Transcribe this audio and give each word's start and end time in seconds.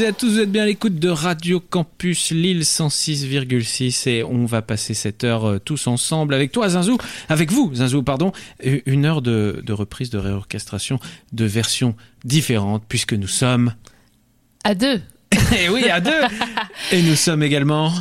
toutes 0.00 0.06
et 0.06 0.08
à 0.08 0.12
tous, 0.14 0.30
vous 0.30 0.40
êtes 0.40 0.50
bien 0.50 0.62
à 0.62 0.66
l'écoute 0.66 0.98
de 0.98 1.10
Radio 1.10 1.60
Campus 1.60 2.30
Lille 2.30 2.62
106,6 2.62 4.08
et 4.08 4.24
on 4.24 4.46
va 4.46 4.62
passer 4.62 4.94
cette 4.94 5.24
heure 5.24 5.44
euh, 5.44 5.58
tous 5.58 5.88
ensemble 5.88 6.32
avec 6.32 6.52
toi 6.52 6.70
Zinzou, 6.70 6.96
avec 7.28 7.52
vous 7.52 7.70
Zinzou, 7.74 8.02
pardon, 8.02 8.32
une 8.62 9.04
heure 9.04 9.20
de, 9.20 9.60
de 9.62 9.72
reprise, 9.74 10.08
de 10.08 10.16
réorchestration, 10.16 11.00
de 11.32 11.44
versions 11.44 11.96
différentes 12.24 12.82
puisque 12.88 13.12
nous 13.12 13.28
sommes... 13.28 13.74
À 14.64 14.74
deux. 14.74 15.02
Et 15.58 15.68
oui, 15.68 15.84
à 15.90 16.00
deux 16.00 16.22
Et 16.92 17.02
nous 17.02 17.16
sommes 17.16 17.42
également... 17.42 17.92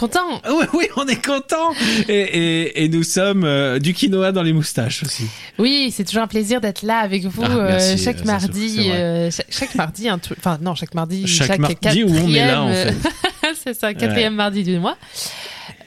Content. 0.00 0.40
Oui, 0.48 0.64
oui, 0.72 0.86
on 0.96 1.06
est 1.06 1.22
content 1.22 1.72
et, 2.08 2.14
et, 2.14 2.84
et 2.84 2.88
nous 2.88 3.02
sommes 3.02 3.44
euh, 3.44 3.78
du 3.78 3.92
quinoa 3.92 4.32
dans 4.32 4.42
les 4.42 4.54
moustaches 4.54 5.02
aussi. 5.02 5.24
Oui, 5.58 5.92
c'est 5.94 6.04
toujours 6.04 6.22
un 6.22 6.26
plaisir 6.26 6.60
d'être 6.62 6.82
là 6.82 6.98
avec 7.00 7.24
vous 7.26 7.42
Ah, 7.44 7.50
euh, 7.50 7.68
merci, 7.68 7.98
chaque 8.02 8.24
mardi. 8.24 8.88
euh, 8.90 9.30
chaque, 9.30 9.46
chaque 9.50 9.74
mardi. 9.74 10.08
Enfin, 10.10 10.58
non, 10.62 10.74
chaque 10.74 10.94
mardi. 10.94 11.26
Chaque 11.26 11.58
mardi 11.58 12.02
où 12.04 12.08
on 12.08 12.32
est 12.32 12.46
là, 12.46 12.62
en 12.62 12.68
quatrième, 12.68 12.94
fait. 13.02 13.08
euh, 13.46 13.52
c'est 13.62 13.74
ça, 13.74 13.92
quatrième 13.92 14.34
mardi 14.34 14.62
du 14.64 14.78
mois. 14.78 14.96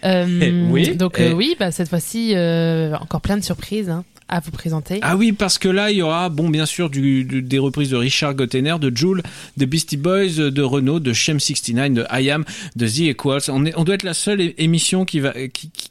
Euh, 0.05 0.27
Eh, 0.41 0.51
oui, 0.69 0.95
Donc 0.95 1.19
et- 1.19 1.29
euh, 1.29 1.33
oui, 1.33 1.55
bah, 1.59 1.71
cette 1.71 1.89
fois-ci, 1.89 2.33
euh, 2.35 2.93
encore 2.99 3.21
plein 3.21 3.37
de 3.37 3.43
surprises 3.43 3.89
hein, 3.89 4.03
à 4.35 4.39
vous 4.39 4.51
présenter. 4.51 4.99
Ah 5.03 5.15
oui, 5.15 5.31
parce 5.31 5.57
que 5.57 5.67
là, 5.69 5.91
il 5.91 5.97
y 5.97 6.01
aura, 6.01 6.29
bon, 6.29 6.49
bien 6.49 6.65
sûr, 6.65 6.89
du, 6.89 7.23
du- 7.23 7.41
des 7.41 7.59
reprises 7.59 7.89
de 7.89 7.95
Richard 7.97 8.33
Gottener, 8.33 8.75
de 8.79 8.91
Joule, 8.95 9.21
de 9.57 9.65
Beastie 9.65 9.97
Boys, 9.97 10.49
de 10.49 10.61
Renault, 10.61 10.99
de 10.99 11.13
Shem 11.13 11.39
69, 11.39 11.93
de 11.93 12.05
I 12.11 12.31
Am, 12.31 12.43
de 12.75 12.87
The 12.87 12.99
Equals. 12.99 13.41
On, 13.49 13.65
est, 13.65 13.73
on 13.77 13.83
doit 13.83 13.95
être 13.95 14.03
la 14.03 14.13
seule 14.13 14.53
émission 14.57 15.05
qui, 15.05 15.19
va, 15.19 15.33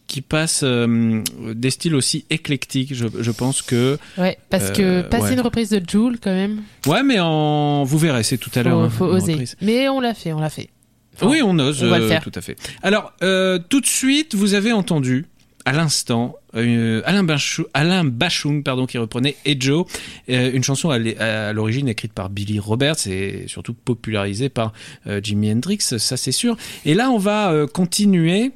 qui, 0.06 0.21
passe 0.21 0.62
euh, 0.65 1.23
des 1.55 1.71
styles 1.71 1.94
aussi 1.94 2.25
éclectiques. 2.31 2.94
Je, 2.94 3.06
je 3.21 3.31
pense 3.31 3.62
que. 3.62 3.99
Ouais, 4.19 4.37
parce 4.50 4.71
Euh, 4.79 5.03
que 5.03 5.09
passer 5.09 5.25
ouais. 5.25 5.33
une 5.35 5.41
reprise 5.41 5.71
de 5.71 5.81
Joule 5.89 6.19
quand 6.21 6.35
même, 6.35 6.62
Ouais, 6.87 7.03
mais 7.03 7.19
en, 7.21 7.85
vous 7.85 7.99
verrez, 7.99 8.23
c'est 8.25 8.39
tout 8.39 8.50
à 8.55 8.62
l'heure. 8.62 8.79
hein, 8.81 8.91
faut 8.91 9.09
une 9.11 9.17
oser. 9.17 9.33
reprise. 9.33 9.56
Mais 9.62 9.89
on 9.89 10.00
l'a 10.00 10.15
fait, 10.15 10.33
on 10.33 10.41
l'a 10.41 10.50
fait. 10.50 10.69
Enfin, 11.15 11.27
oui, 11.29 11.41
on 11.44 11.59
ose, 11.59 11.83
on 11.83 11.89
va 11.91 11.99
le 11.99 12.06
euh, 12.06 12.09
faire. 12.09 12.23
tout 12.25 12.33
à 12.35 12.41
fait. 12.41 12.56
Alors, 12.83 13.12
euh, 13.23 13.59
tout 13.69 13.81
de 13.83 13.87
suite, 13.87 14.35
vous 14.35 14.55
avez 14.55 14.73
entendu 14.73 15.27
à 15.64 15.73
l'instant 15.73 16.37
euh, 16.55 17.03
Alain, 17.05 17.26
Alain 17.75 18.05
Bachung, 18.05 18.62
pardon, 18.62 18.87
qui 18.87 18.99
reprenait 18.99 19.37
Ejo, 19.44 19.87
euh, 20.29 20.50
une 20.53 20.62
chanson 20.62 20.91
à 20.91 21.53
l'origine 21.53 21.88
écrite 21.88 22.12
par 22.12 22.31
Billy 22.31 22.59
Roberts 22.59 23.06
et 23.06 23.44
surtout 23.47 23.75
popularisée 23.75 24.49
par 24.49 24.73
euh, 25.06 25.20
Jimi 25.23 25.50
Hendrix, 25.53 25.79
ça 25.81 26.17
c'est 26.17 26.32
sûr. 26.32 26.56
Et 26.85 26.94
là, 26.94 27.11
on 27.11 27.19
va 27.19 27.67
continuer 27.73 28.53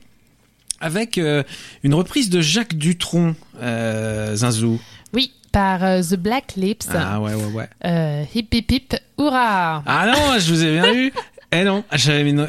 avec 0.81 1.19
une 1.19 1.94
reprise 1.94 2.29
de 2.29 2.41
Jacques 2.41 2.75
Dutronc, 2.75 3.35
Zinzou. 3.61 4.81
Oui, 5.12 5.32
par 5.52 5.81
The 6.02 6.17
Black 6.17 6.55
Lips. 6.56 6.88
Ah 6.93 7.20
ouais, 7.20 7.35
ouais, 7.35 7.52
ouais. 7.52 7.69
Euh, 7.85 8.25
hip 8.35 8.49
hip 8.52 8.70
hip, 8.70 8.94
hurrah 9.19 9.82
Ah 9.87 10.06
non, 10.06 10.38
je 10.38 10.52
vous 10.52 10.64
ai 10.64 10.73
bien 10.73 10.94
eu. 10.94 11.12
Eh 11.52 11.64
non, 11.64 11.84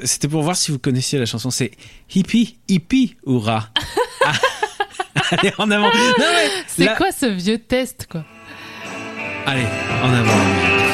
c'était 0.03 0.27
pour 0.27 0.41
voir 0.43 0.55
si 0.55 0.71
vous 0.71 0.79
connaissiez 0.79 1.19
la 1.19 1.25
chanson. 1.25 1.51
C'est 1.51 1.71
hippie, 2.13 2.57
hippie, 2.67 3.15
hurrah. 3.25 3.69
Ah. 4.25 4.33
Allez, 5.31 5.53
en 5.57 5.69
avant. 5.71 5.91
C'est 6.67 6.95
quoi 6.95 7.11
ce 7.11 7.27
vieux 7.27 7.59
test, 7.59 8.07
quoi? 8.09 8.25
Allez, 9.45 9.65
en 10.03 10.11
avant. 10.13 10.86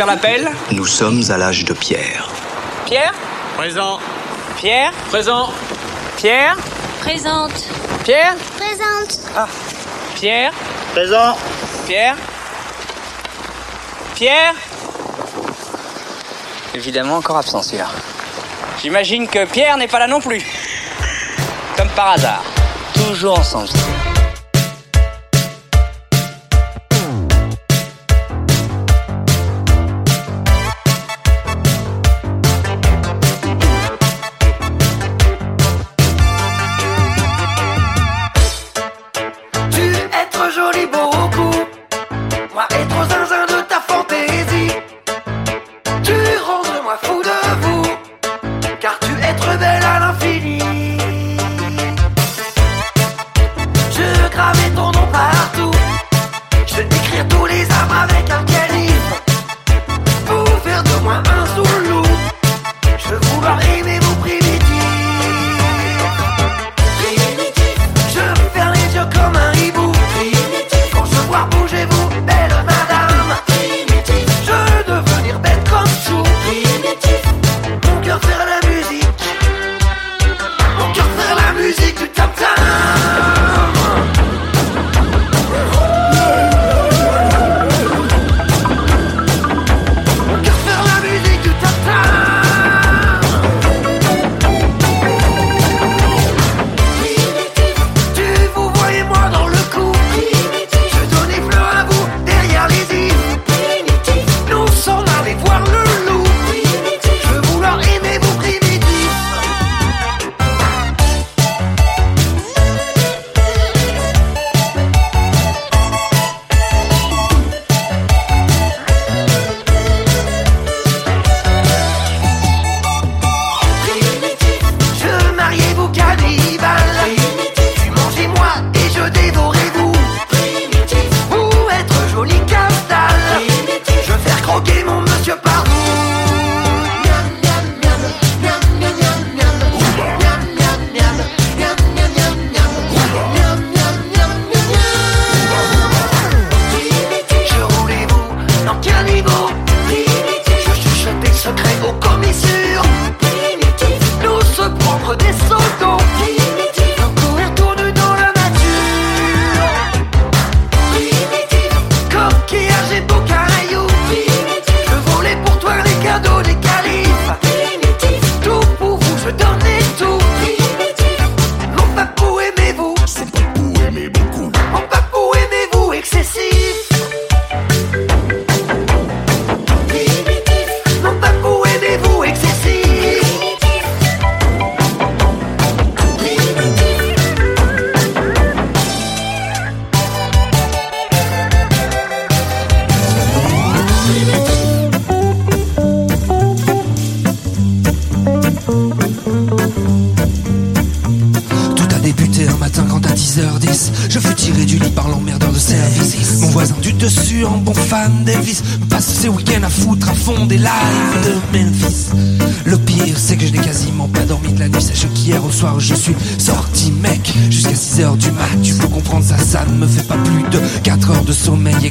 Faire 0.00 0.06
l'appel. 0.06 0.50
Nous 0.72 0.86
sommes 0.86 1.22
à 1.28 1.36
l'âge 1.36 1.66
de 1.66 1.74
pierre. 1.74 2.30
Pierre 2.86 3.12
Présent. 3.58 3.98
Pierre 4.56 4.92
Présent. 5.10 5.50
Pierre 6.16 6.56
Présente. 7.00 7.68
Pierre 8.02 8.34
Présente. 8.56 9.20
Ah. 9.36 9.46
Pierre 10.14 10.52
Présent. 10.92 11.36
Pierre 11.86 12.16
Pierre 14.14 14.54
Évidemment 16.74 17.16
encore 17.16 17.36
absent 17.36 17.60
celui-là. 17.60 17.88
J'imagine 18.80 19.28
que 19.28 19.44
Pierre 19.44 19.76
n'est 19.76 19.86
pas 19.86 19.98
là 19.98 20.06
non 20.06 20.20
plus. 20.22 20.42
Comme 21.76 21.90
par 21.90 22.12
hasard. 22.12 22.42
Toujours 22.94 23.38
ensemble. 23.38 23.68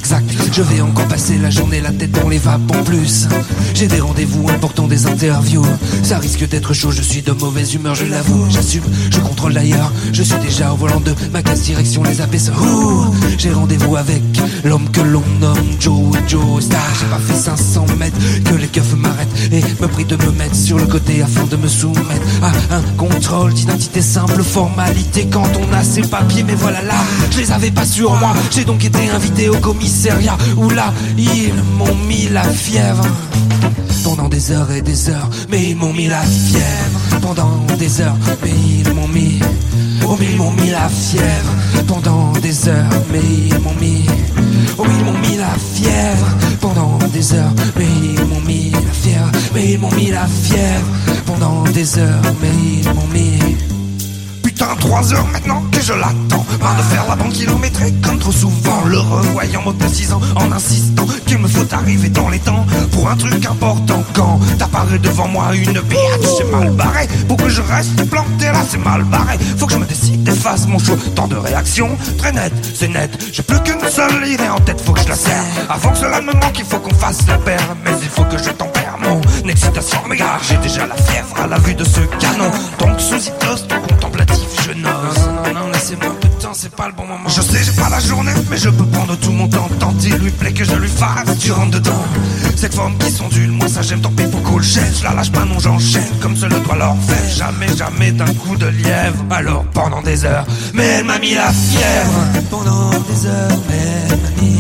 gesagt. 0.10 0.39
Je 0.60 0.64
vais 0.66 0.82
encore 0.82 1.08
passer 1.08 1.38
la 1.38 1.50
journée 1.50 1.80
la 1.80 1.92
tête 1.92 2.12
dans 2.12 2.28
les 2.28 2.38
vapes 2.38 2.70
en 2.78 2.84
plus. 2.84 3.30
J'ai 3.74 3.88
des 3.88 4.02
rendez-vous 4.02 4.50
importants 4.50 4.90
des 4.90 5.08
interviews. 5.08 5.66
Ça 6.04 6.20
risque 6.20 6.46
d'être 6.50 6.74
chaud 6.74 6.92
je 6.92 7.02
suis 7.02 7.22
de 7.22 7.32
mauvaise 7.32 7.76
humeur 7.76 7.96
je 7.96 8.04
l'avoue. 8.04 8.46
J'assume 8.50 8.84
je 9.10 9.20
contrôle 9.20 9.54
d'ailleurs. 9.54 9.90
Je 10.12 10.22
suis 10.22 10.38
déjà 10.40 10.74
au 10.74 10.76
volant 10.76 11.00
de 11.00 11.16
ma 11.32 11.42
casse 11.44 11.62
direction 11.62 12.04
les 12.04 12.20
Ouh, 12.20 13.16
J'ai 13.38 13.52
rendez-vous 13.52 13.96
avec 13.96 14.22
l'homme 14.66 14.90
que 14.92 15.00
l'on 15.00 15.24
nomme 15.40 15.56
Joe 15.80 16.18
Joe 16.28 16.62
Star. 16.62 16.82
J'ai 17.00 17.06
pas 17.06 17.20
fait 17.20 17.40
500 17.40 17.86
mètres 17.98 18.18
que 18.44 18.56
les 18.56 18.68
keufs 18.68 18.98
m'arrêtent 18.98 19.54
Et 19.54 19.62
me 19.82 19.88
prient 19.88 20.04
de 20.04 20.18
me 20.18 20.32
mettre 20.32 20.58
sur 20.58 20.78
le 20.78 20.88
côté 20.88 21.22
afin 21.22 21.46
de 21.46 21.56
me 21.56 21.70
soumettre 21.70 22.10
À 22.42 22.76
un 22.76 22.82
contrôle 22.98 23.54
d'identité 23.54 24.02
simple 24.02 24.44
formalité. 24.44 25.26
Quand 25.32 25.50
on 25.58 25.74
a 25.74 25.86
ses 25.86 26.02
papiers 26.02 26.44
mais 26.44 26.56
voilà 26.56 26.82
là 26.82 26.96
Je 27.32 27.38
les 27.38 27.52
avais 27.54 27.72
pas 27.72 27.86
sur 27.86 28.14
moi. 28.16 28.34
J'ai 28.52 28.66
donc 28.66 28.84
été 28.84 29.10
invité 29.10 29.48
au 29.48 29.56
commissariat 29.56 30.38
Où 30.58 30.70
là 30.70 30.94
ils 31.18 31.54
m'ont 31.78 31.96
mis 32.08 32.30
la 32.30 32.44
fièvre 32.44 33.06
pendant 34.04 34.30
des 34.30 34.52
heures 34.52 34.72
et 34.72 34.82
des 34.82 35.10
heures, 35.10 35.30
mais 35.50 35.70
ils 35.70 35.76
m'ont 35.76 35.94
mis 35.94 36.08
la 36.08 36.22
fièvre. 36.22 37.00
Pendant 37.22 37.60
des 37.78 38.02
heures, 38.02 38.18
mais 38.42 38.52
ils 38.52 38.94
m'ont 38.94 39.08
mis. 39.08 39.40
Oh, 40.06 40.16
mais 40.20 40.28
ils 40.32 40.38
m'ont 40.38 40.52
mis 40.52 40.72
la 40.72 40.90
fièvre. 40.90 41.54
Pendant 41.88 42.32
des 42.42 42.68
heures, 42.68 42.90
mais 43.12 43.20
ils 43.20 43.60
m'ont 43.60 43.76
mis. 43.80 44.06
Oh, 44.78 44.86
ils 44.90 45.06
m'ont 45.06 45.20
mis 45.20 45.38
la 45.38 45.54
fièvre. 45.74 46.28
Pendant 46.60 46.98
des 47.14 47.34
heures, 47.34 47.54
mais 47.78 47.86
ils 47.86 48.26
m'ont 48.26 48.42
mis 48.42 48.72
la 48.72 48.92
fièvre. 48.92 49.32
Mais 49.54 49.74
ils 49.74 49.80
m'ont 49.80 49.92
mis 49.92 50.12
la 50.12 50.26
fièvre. 50.26 50.88
Pendant 51.26 51.64
des 51.64 52.00
heures, 52.00 52.22
mais 52.42 52.82
ils 52.82 52.94
m'ont 52.94 53.08
mis. 53.14 53.69
Putain 54.60 54.76
trois 54.76 55.14
heures 55.14 55.28
maintenant 55.32 55.64
que 55.72 55.80
je 55.80 55.94
l'attends. 55.94 56.46
Marre 56.62 56.76
de 56.76 56.82
faire 56.82 57.06
la 57.08 57.16
banque 57.16 57.32
kilométrée 57.32 57.94
comme 58.04 58.20
trop 58.20 58.34
souvent. 58.34 58.84
Le 58.88 59.00
revoyant 59.00 59.64
me 59.66 59.72
précisant 59.72 60.20
en 60.36 60.52
insistant 60.52 61.08
qu'il 61.26 61.38
me 61.38 61.48
faut 61.48 61.66
arriver 61.74 62.10
dans 62.10 62.28
les 62.28 62.40
temps 62.40 62.66
pour 62.92 63.10
un 63.10 63.16
truc 63.16 63.46
important. 63.46 64.04
Quand 64.14 64.38
t'apparais 64.58 65.00
devant 65.00 65.30
moi 65.30 65.56
une 65.56 65.80
biatch, 65.80 66.28
c'est 66.38 66.52
mal 66.52 66.72
barré. 66.72 67.08
Pour 67.30 67.38
que 67.38 67.48
je 67.48 67.62
reste 67.62 68.04
planté 68.10 68.48
là, 68.48 68.62
c'est 68.70 68.84
mal 68.84 69.04
barré. 69.06 69.38
Faut 69.58 69.66
que 69.66 69.72
je 69.72 69.78
me 69.78 69.86
décide 69.86 70.28
et 70.28 70.32
fasse 70.32 70.68
mon 70.68 70.78
choix. 70.78 70.98
Tant 71.16 71.30
de 71.30 71.38
réactions, 71.38 71.98
très 72.18 72.34
net, 72.34 72.52
c'est 72.76 72.90
net. 72.90 73.12
J'ai 73.32 73.44
plus 73.44 73.62
qu'une 73.62 73.80
seule 73.90 74.28
idée 74.28 74.50
en 74.50 74.60
tête, 74.60 74.82
faut 74.82 74.92
que 74.92 75.00
je 75.00 75.08
la 75.08 75.16
serre. 75.16 75.46
Avant 75.70 75.92
que 75.92 76.00
cela 76.00 76.20
me 76.20 76.34
manque, 76.34 76.60
il 76.60 76.66
faut 76.66 76.80
qu'on 76.80 76.94
fasse 76.96 77.26
la 77.30 77.38
paire. 77.38 77.78
Mais 77.86 77.92
il 78.02 78.10
faut 78.10 78.26
que 78.26 78.38
je 78.38 78.50
tempère 78.50 78.98
mon 79.00 79.22
excitation. 79.48 80.00
Mais 80.10 80.18
j'ai 80.50 80.58
déjà 80.58 80.86
la 80.86 80.98
fièvre 80.98 81.34
à 81.42 81.48
la 81.48 81.60
vue 81.60 81.76
de 81.76 81.86
ce 81.86 82.02
canon. 82.20 82.52
Donc 82.78 83.00
sous 83.00 83.16
tout 83.16 83.76
contemplatif, 83.88 84.49
je 84.70 84.80
n'ose. 84.80 84.92
Non, 84.92 85.54
non, 85.54 85.60
non, 85.60 85.72
laissez-moi 85.72 86.08
un 86.08 86.16
peu 86.16 86.28
de 86.28 86.42
temps, 86.42 86.54
c'est 86.54 86.74
pas 86.76 86.88
le 86.88 86.94
bon 86.94 87.06
moment. 87.06 87.28
Je 87.28 87.42
sais, 87.42 87.64
j'ai 87.64 87.72
pas 87.72 87.90
la 87.90 88.00
journée, 88.00 88.32
mais 88.50 88.58
je 88.58 88.70
peux 88.70 88.86
prendre 88.86 89.16
tout 89.18 89.32
mon 89.32 89.48
temps. 89.48 89.70
Tant 89.80 89.94
il 90.04 90.16
lui 90.16 90.32
plaît 90.32 90.54
que 90.54 90.64
je 90.64 90.76
lui 90.76 90.90
fasse, 90.90 91.38
tu 91.40 91.52
rentres 91.52 91.72
dedans. 91.72 92.04
Cette 92.56 92.74
forme 92.74 92.98
qui 92.98 93.12
s'ondule, 93.12 93.52
moi 93.52 93.68
ça 93.68 93.82
j'aime, 93.82 94.02
tant 94.02 94.12
pis 94.12 94.26
pour 94.28 94.42
qu'on 94.44 94.58
le 94.58 94.64
jette. 94.64 94.98
Je 95.00 95.04
la 95.04 95.14
lâche 95.14 95.32
pas, 95.32 95.46
non, 95.46 95.60
j'enchaîne 95.60 96.04
comme 96.22 96.36
se 96.36 96.46
le 96.46 96.60
doit 96.60 96.76
leur 96.76 96.96
faire. 97.08 97.30
Jamais, 97.36 97.76
jamais 97.76 98.12
d'un 98.12 98.34
coup 98.34 98.56
de 98.56 98.68
lièvre. 98.68 99.24
Alors 99.32 99.64
pendant 99.74 100.02
des 100.02 100.26
heures, 100.26 100.46
mais 100.74 100.86
elle 100.86 101.06
m'a 101.06 101.20
mis 101.20 101.34
la 101.34 101.52
fièvre. 101.52 102.20
Pendant 102.50 102.90
des 102.90 103.26
heures, 103.26 103.60
mais 103.70 103.76
elle 104.10 104.18
m'a 104.18 104.42
mis. 104.42 104.60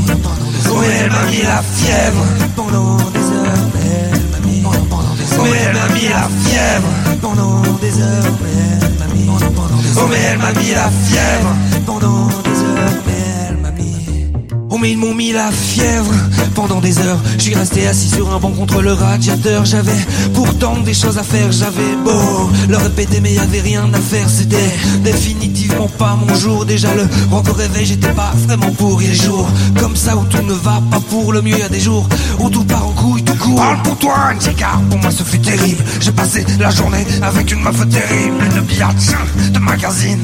Oui, 0.72 0.86
elle 1.01 1.12
m'a 1.12 1.24
mis 1.24 1.42
la 1.44 1.62
fièvre. 1.62 2.25
Pendant 2.56 2.98
des 2.98 3.20
heures, 3.20 3.68
mais 3.74 4.12
elle 4.13 4.30
m'a 4.32 4.48
mis. 4.48 4.63
Mais 5.42 5.58
elle 5.66 5.74
m'a 5.74 5.88
mis 5.94 6.08
la 6.10 6.28
fièvre. 6.44 6.88
Pendant 7.22 7.62
des 7.82 8.01
heures, 8.01 8.34
mais 8.42 8.78
elle 8.82 9.00
m'a 9.00 9.13
mis. 9.13 9.78
Oh, 9.98 10.08
mais 10.10 10.17
elle 10.31 10.38
m'a 10.38 10.51
mis 10.53 10.72
la 10.72 10.89
fièvre. 10.89 11.55
Mais 14.79 14.91
ils 14.91 14.98
m'ont 14.98 15.13
mis 15.13 15.31
la 15.31 15.51
fièvre 15.51 16.13
pendant 16.55 16.79
des 16.79 16.98
heures. 17.00 17.19
J'y 17.38 17.53
resté 17.53 17.88
assis 17.88 18.09
sur 18.09 18.33
un 18.33 18.39
banc 18.39 18.51
contre 18.51 18.81
le 18.81 18.93
radiateur. 18.93 19.65
J'avais 19.65 20.00
pourtant 20.33 20.77
des 20.77 20.93
choses 20.93 21.17
à 21.17 21.24
faire. 21.24 21.51
J'avais 21.51 21.95
beau 22.03 22.50
leur 22.69 22.81
répéter 22.81 23.19
mais 23.21 23.33
y 23.33 23.39
avait 23.39 23.62
rien 23.62 23.89
à 23.93 24.00
faire. 24.00 24.29
C'était 24.29 24.57
définitivement 25.03 25.88
pas 25.98 26.15
mon 26.15 26.33
jour. 26.36 26.65
Déjà 26.65 26.93
le 26.95 27.07
rock 27.31 27.50
au 27.50 27.53
réveil, 27.53 27.86
j'étais 27.86 28.13
pas 28.13 28.33
vraiment 28.48 28.71
pour. 28.71 29.01
Y 29.01 29.07
a 29.07 29.09
des 29.09 29.15
jours 29.15 29.50
comme 29.79 29.95
ça 29.95 30.15
où 30.15 30.24
tout 30.25 30.43
ne 30.43 30.53
va 30.53 30.81
pas 30.91 31.00
pour 31.09 31.33
le 31.33 31.41
mieux. 31.41 31.57
Y 31.57 31.63
a 31.63 31.69
des 31.69 31.79
jours 31.79 32.07
où 32.39 32.50
tout 32.50 32.63
part 32.63 32.88
en 32.88 32.91
couille, 32.91 33.24
tout 33.24 33.36
court. 33.36 33.55
Parle 33.55 33.81
pour 33.83 33.98
toi, 33.98 34.33
car 34.57 34.79
pour 34.89 35.00
moi 35.00 35.12
ce 35.12 35.24
fut 35.24 35.39
terrible. 35.39 35.83
J'ai 36.00 36.12
passé 36.12 36.45
la 36.59 36.69
journée 36.69 37.05
avec 37.21 37.51
une 37.51 37.62
meuf 37.62 37.77
terrible, 37.89 38.38
une 38.55 38.62
biatch 38.62 39.07
de 39.53 39.59
magazine, 39.59 40.24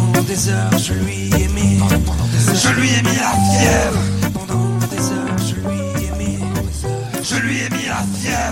des 0.23 0.49
heures, 0.49 0.77
je 0.77 0.93
lui 0.93 1.29
ai 1.33 1.47
mis. 1.47 1.79
Je 2.53 2.69
lui 2.73 2.89
ai 2.89 3.01
mis 3.01 3.15
la 3.15 3.33
fièvre. 3.49 3.99
Pendant 4.33 4.77
des 4.87 5.11
heures, 5.11 5.37
je 5.37 5.55
lui 5.55 6.05
ai 6.05 6.11
mis. 6.17 6.39
Je 7.23 7.35
lui 7.37 7.57
ai 7.61 7.69
mis. 7.69 7.80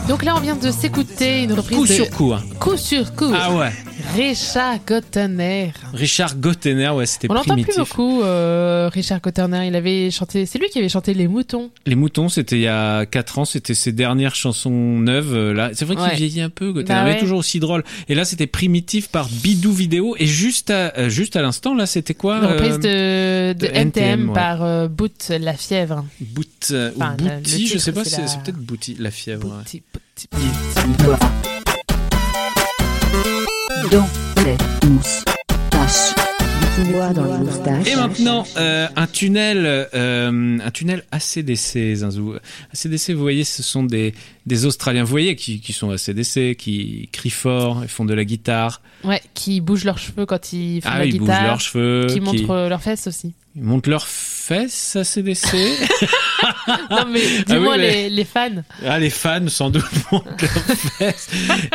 Donc 0.08 0.24
là, 0.24 0.36
on 0.36 0.40
vient 0.40 0.56
de 0.56 0.72
s'écouter 0.72 1.44
une 1.44 1.54
reprise 1.54 1.78
Coup 1.78 1.88
de... 1.88 1.94
sur 1.94 2.10
coup. 2.10 2.34
hein. 2.34 2.42
Coup 2.60 2.78
sur 2.78 3.14
coup. 3.16 3.32
Ah 3.34 3.54
ouais. 3.56 3.72
Richard 4.16 4.78
Gottener. 4.88 5.72
Richard 5.94 6.36
Gottener, 6.38 6.90
ouais, 6.90 7.06
c'était 7.06 7.30
On 7.30 7.34
l'entend 7.34 7.54
plus 7.56 7.64
primitif. 7.64 7.78
beaucoup, 7.96 8.22
euh, 8.24 8.90
Richard 8.92 9.20
Gottener. 9.22 9.68
Il 9.68 9.76
avait 9.76 10.10
chanté. 10.10 10.46
C'est 10.46 10.58
lui 10.58 10.70
qui 10.70 10.80
avait 10.80 10.90
chanté 10.90 11.14
Les 11.14 11.28
Moutons. 11.28 11.70
Les 11.86 11.96
moutons, 11.96 12.30
c'était 12.30 12.56
il 12.56 12.62
y 12.62 12.68
a 12.68 13.06
4 13.06 13.40
ans, 13.40 13.46
c'était 13.46 13.74
ses 13.76 13.92
dernières 13.92 14.36
chansons 14.36 14.70
neuves. 14.72 15.34
euh, 15.36 15.54
Là, 15.54 15.70
c'est 15.74 15.86
vrai 15.86 15.96
qu'il 15.96 16.06
Ouais. 16.06 16.16
vieillit 16.16 16.42
un 16.42 16.50
peu, 16.50 16.72
Gottener, 16.72 16.96
Bah 16.96 17.04
mais 17.04 17.14
ouais. 17.14 17.20
toujours 17.20 17.40
aussi 17.40 17.60
drôle. 17.60 17.84
Et 18.08 18.16
là, 18.16 18.26
c'était 18.26 18.48
primitif 18.48 19.10
par 19.10 19.28
Bidou 19.30 19.74
Vidéo. 19.74 20.16
Et 20.18 20.26
juste 20.26 20.70
à, 20.72 20.94
euh, 20.98 21.10
juste 21.10 21.36
à 21.36 21.42
l'instant, 21.42 21.76
là, 21.76 21.86
c'était 21.86 22.14
quoi 22.14 22.38
Une 22.38 22.46
reprise 22.46 22.80
de, 22.80 23.54
de 23.54 23.60
de 23.60 23.66
NTM, 23.68 24.30
ouais. 24.30 24.34
par 24.36 24.90
Boot 24.90 25.30
La 25.40 25.54
Fièvre. 25.54 26.06
Boot, 26.22 26.48
Enfin, 26.72 27.16
ou 27.20 27.24
Bouti, 27.24 27.68
je 27.68 27.78
sais 27.78 27.92
pas, 27.92 28.04
c'est 28.04 28.10
c'est 28.12 28.22
la- 28.22 28.28
c'est 28.28 28.42
peut-être 28.44 28.58
Bouti, 28.58 28.96
la 29.00 29.12
fièvre. 29.12 29.39
Dans 33.92 34.06
les 34.44 34.58
moustaches. 34.88 36.16
Dans 37.16 37.24
les. 37.84 37.92
Et 37.92 37.96
maintenant, 37.96 38.46
euh, 38.58 38.88
un 38.96 39.08
tunnel, 39.08 39.64
euh, 39.94 40.58
un 40.64 40.72
tunnel 40.72 41.04
ACDC, 41.12 41.96
Zinzou. 41.96 42.36
ACDC, 42.74 43.12
vous 43.14 43.22
voyez, 43.22 43.44
ce 43.44 43.64
sont 43.64 43.84
des, 43.84 44.14
des 44.46 44.66
Australiens, 44.66 45.04
vous 45.04 45.10
voyez, 45.10 45.36
qui, 45.36 45.60
qui 45.62 45.74
sont 45.74 45.90
ACDC, 45.92 46.56
qui 46.56 47.10
crient 47.12 47.30
fort, 47.30 47.80
ils 47.84 47.90
font 47.90 48.06
de 48.06 48.14
la 48.14 48.26
guitare, 48.26 48.82
Ouais, 49.04 49.22
qui 49.34 49.62
bougent 49.62 49.86
leurs 49.86 49.98
cheveux 49.98 50.26
quand 50.26 50.52
ils 50.54 50.82
font 50.82 50.90
ah, 50.92 51.00
la 51.00 51.06
ils 51.06 51.14
guitare. 51.14 51.26
bougent 51.40 51.48
leurs 51.48 51.62
cheveux, 51.62 52.08
Qui 52.10 52.20
montrent 52.22 52.68
leurs 52.70 52.82
fesses 52.82 53.08
aussi. 53.08 53.34
ils 53.56 53.64
montent 53.64 53.88
leurs 53.88 54.08
fesses, 54.08 54.39
ACDC. 54.52 55.54
non, 56.92 57.06
mais 57.10 57.20
Ah 57.22 57.26
oui, 57.30 57.44
dis-moi 57.48 57.78
mais- 57.78 57.92
les, 57.92 58.10
les 58.10 58.26
fans. 58.26 58.50
ah, 58.86 59.00
les 59.00 59.10
fans, 59.10 59.48
sans 59.48 59.70
doute, 59.70 59.84
montent 60.12 60.26
leurs 60.42 60.50
fesses. 60.98 61.28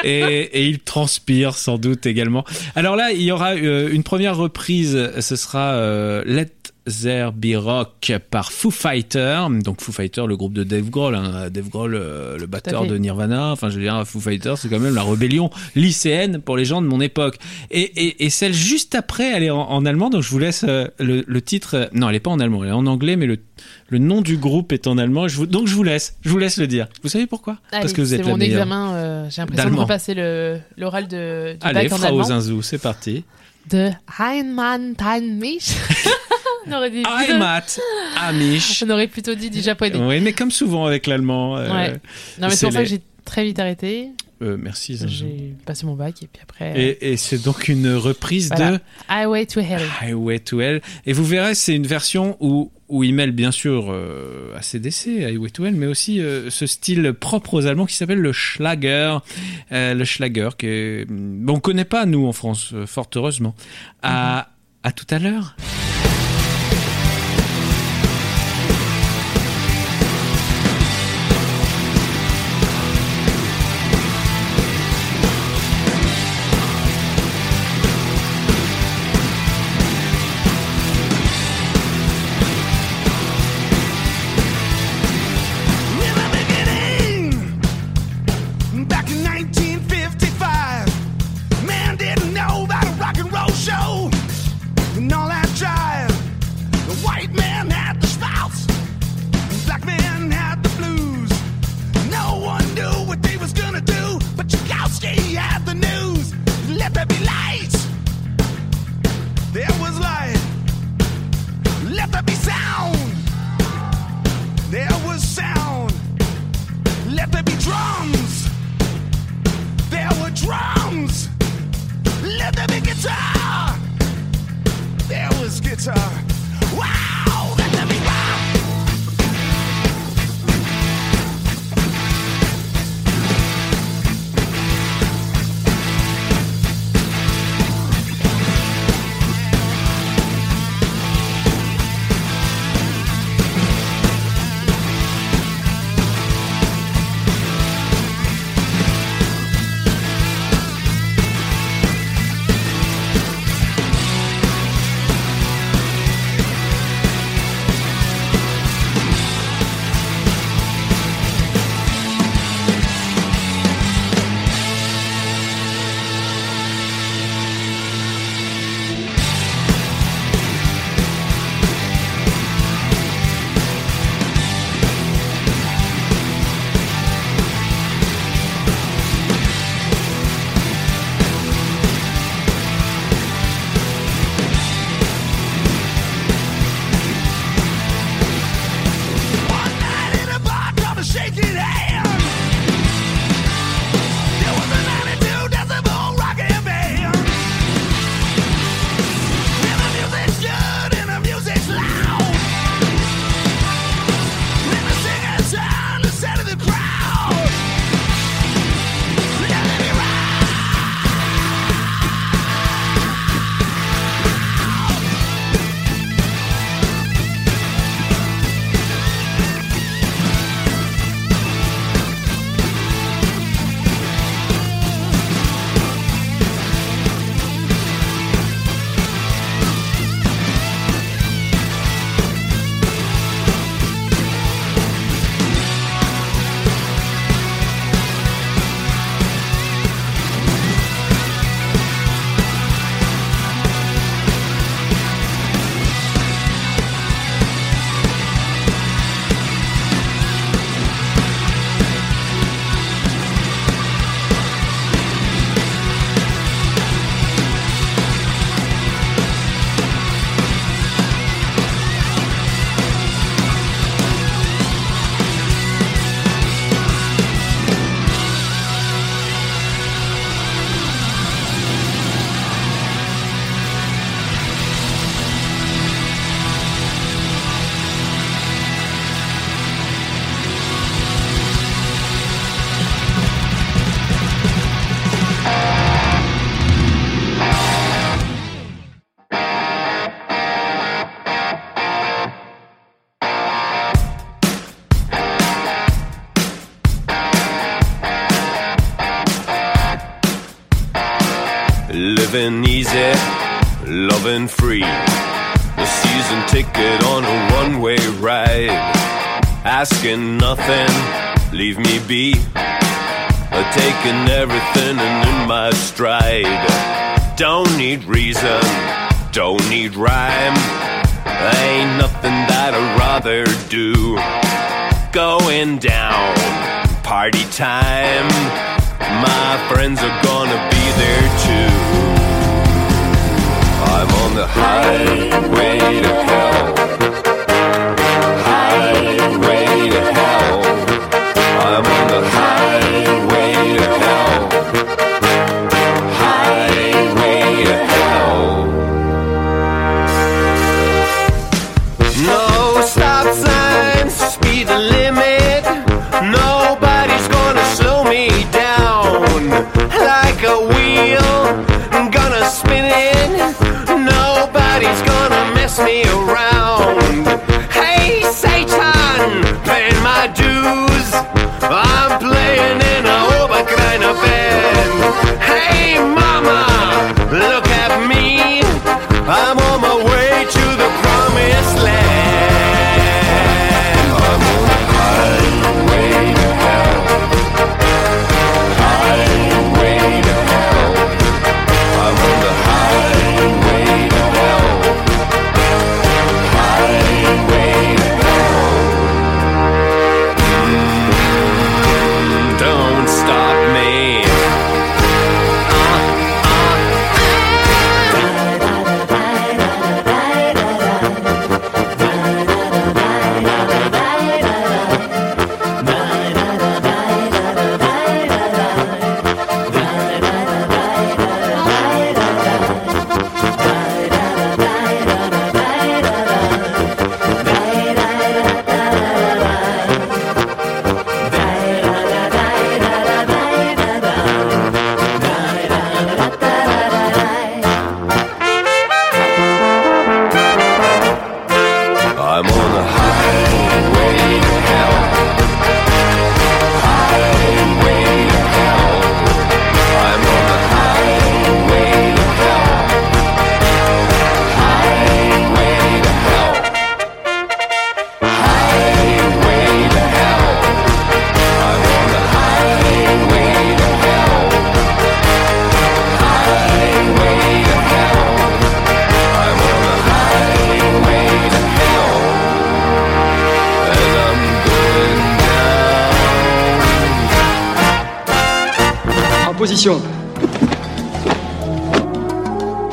Et, 0.02 0.20
et 0.20 0.66
ils 0.66 0.78
transpirent, 0.80 1.56
sans 1.56 1.78
doute, 1.78 2.06
également. 2.06 2.44
Alors 2.74 2.96
là, 2.96 3.12
il 3.12 3.22
y 3.22 3.32
aura 3.32 3.52
euh, 3.54 3.88
une 3.92 4.02
première 4.02 4.36
reprise, 4.36 5.10
ce 5.20 5.36
sera 5.36 5.72
euh, 5.74 6.22
Let 6.26 6.48
There 6.86 7.30
Be 7.34 7.56
Rock 7.56 8.12
par 8.30 8.52
Foo 8.52 8.70
Fighter. 8.70 9.46
Donc 9.64 9.80
Foo 9.80 9.90
Fighter, 9.92 10.24
le 10.28 10.36
groupe 10.36 10.52
de 10.52 10.64
Dave 10.64 10.90
Grohl. 10.90 11.14
Hein. 11.14 11.48
Dave 11.50 11.68
Grohl, 11.70 11.94
euh, 11.94 12.36
le 12.38 12.46
batteur 12.46 12.86
de 12.86 12.96
Nirvana. 12.98 13.52
Enfin, 13.52 13.70
je 13.70 13.76
veux 13.76 13.82
dire, 13.82 14.02
Foo 14.06 14.20
Fighter, 14.20 14.54
c'est 14.56 14.68
quand 14.68 14.78
même 14.78 14.94
la 14.94 15.02
rébellion 15.02 15.48
lycéenne 15.74 16.40
pour 16.42 16.56
les 16.58 16.64
gens 16.66 16.82
de 16.82 16.86
mon 16.86 17.00
époque. 17.00 17.38
Et, 17.70 17.80
et, 17.80 18.24
et 18.26 18.30
celle 18.30 18.52
juste 18.52 18.94
après, 18.94 19.24
elle 19.34 19.42
est 19.44 19.50
en, 19.50 19.60
en 19.62 19.86
allemand. 19.86 20.10
Donc 20.10 20.22
je 20.22 20.28
vous 20.28 20.38
laisse 20.38 20.64
euh, 20.68 20.86
le, 20.98 21.24
le 21.26 21.40
titre. 21.42 21.74
euh, 21.74 21.86
Non, 21.94 22.10
elle 22.10 22.16
est 22.16 22.20
pas 22.20 22.30
en 22.30 22.38
allemand, 22.40 22.62
elle 22.64 22.70
est 22.70 22.74
en 22.74 22.86
anglais, 22.86 23.16
mais 23.16 23.26
le, 23.26 23.38
le 23.88 23.98
nom 23.98 24.20
du 24.20 24.36
groupe 24.36 24.72
est 24.72 24.86
en 24.86 24.98
allemand. 24.98 25.26
Je 25.26 25.36
vous, 25.38 25.46
donc 25.46 25.66
je 25.68 25.74
vous 25.74 25.84
laisse, 25.84 26.16
je 26.22 26.28
vous 26.28 26.38
laisse 26.38 26.58
le 26.58 26.66
dire. 26.66 26.86
Vous 27.02 27.08
savez 27.08 27.26
pourquoi? 27.26 27.56
Parce 27.70 27.94
que 27.94 28.02
vous 28.02 28.12
êtes 28.14 28.24
la 28.24 28.30
mon 28.30 28.40
examen. 28.40 28.92
euh, 28.94 29.26
J'ai 29.30 29.40
l'impression 29.40 29.70
de 29.70 29.76
repasser 29.76 30.14
l'oral 30.76 31.08
de, 31.08 31.52
du 31.54 31.58
Allez, 31.62 31.88
bac 31.88 31.92
en 31.92 31.96
Frau. 31.96 32.22
Zinzou, 32.24 32.60
c'est 32.60 32.76
parti. 32.78 33.24
De 33.70 33.88
Heimann 34.20 34.94
Mich. 35.40 35.70
on, 36.66 36.72
aurait 36.72 36.90
dit, 36.90 37.02
Heimat, 37.28 37.64
Amish. 38.20 38.82
on 38.86 38.90
aurait 38.90 39.08
plutôt 39.08 39.34
dit 39.34 39.50
du 39.50 39.60
japonais. 39.60 39.98
Oui, 39.98 40.20
mais 40.20 40.32
comme 40.32 40.50
souvent 40.50 40.86
avec 40.86 41.06
l'allemand. 41.06 41.56
euh, 41.56 41.70
Ouais. 41.72 41.92
Non, 42.40 42.48
mais 42.48 42.50
c'est 42.50 42.66
pour 42.66 42.72
ça 42.74 42.82
que 42.82 42.88
j'ai 42.88 43.00
très 43.24 43.44
vite 43.44 43.58
arrêté. 43.58 44.10
euh, 44.42 44.56
merci. 44.60 44.98
J'ai 45.06 45.54
passé 45.64 45.86
mon 45.86 45.94
bac 45.94 46.22
et 46.22 46.28
puis 46.30 46.42
après. 46.42 46.78
Et, 46.80 47.12
et 47.12 47.16
c'est 47.16 47.42
donc 47.42 47.68
une 47.68 47.94
reprise 47.94 48.48
Voilà. 48.54 48.72
de 48.72 48.80
Highway 49.08 49.46
to 49.46 49.60
Hell. 49.60 49.80
Highway 50.00 50.38
to 50.40 50.60
Hell. 50.60 50.80
Et 51.06 51.12
vous 51.12 51.24
verrez, 51.24 51.54
c'est 51.54 51.74
une 51.74 51.86
version 51.86 52.36
où, 52.40 52.70
où 52.88 53.02
ils 53.04 53.14
mêlent 53.14 53.30
bien 53.32 53.50
sûr 53.50 53.86
euh, 53.90 54.54
ACDC, 54.56 55.24
Highway 55.24 55.48
to 55.50 55.64
Hell, 55.64 55.74
mais 55.74 55.86
aussi 55.86 56.20
euh, 56.20 56.50
ce 56.50 56.66
style 56.66 57.12
propre 57.14 57.54
aux 57.54 57.66
Allemands 57.66 57.86
qui 57.86 57.94
s'appelle 57.96 58.18
le 58.20 58.32
Schlager. 58.32 59.16
Euh, 59.72 59.94
le 59.94 60.04
Schlager, 60.04 60.50
que 60.58 61.06
bon, 61.08 61.54
on 61.54 61.60
connaît 61.60 61.84
pas 61.86 62.04
nous 62.04 62.26
en 62.26 62.32
France, 62.32 62.74
fort 62.86 63.08
heureusement. 63.16 63.54
À, 64.02 64.48
à 64.82 64.92
tout 64.92 65.06
à 65.10 65.18
l'heure. 65.18 65.56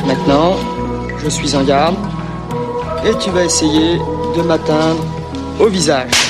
Maintenant, 0.07 0.55
je 1.23 1.29
suis 1.29 1.55
en 1.55 1.63
garde 1.63 1.95
et 3.05 3.15
tu 3.19 3.29
vas 3.29 3.43
essayer 3.43 3.99
de 4.35 4.41
m'atteindre 4.41 5.05
au 5.59 5.67
visage. 5.67 6.20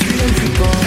triunfo 0.00 0.79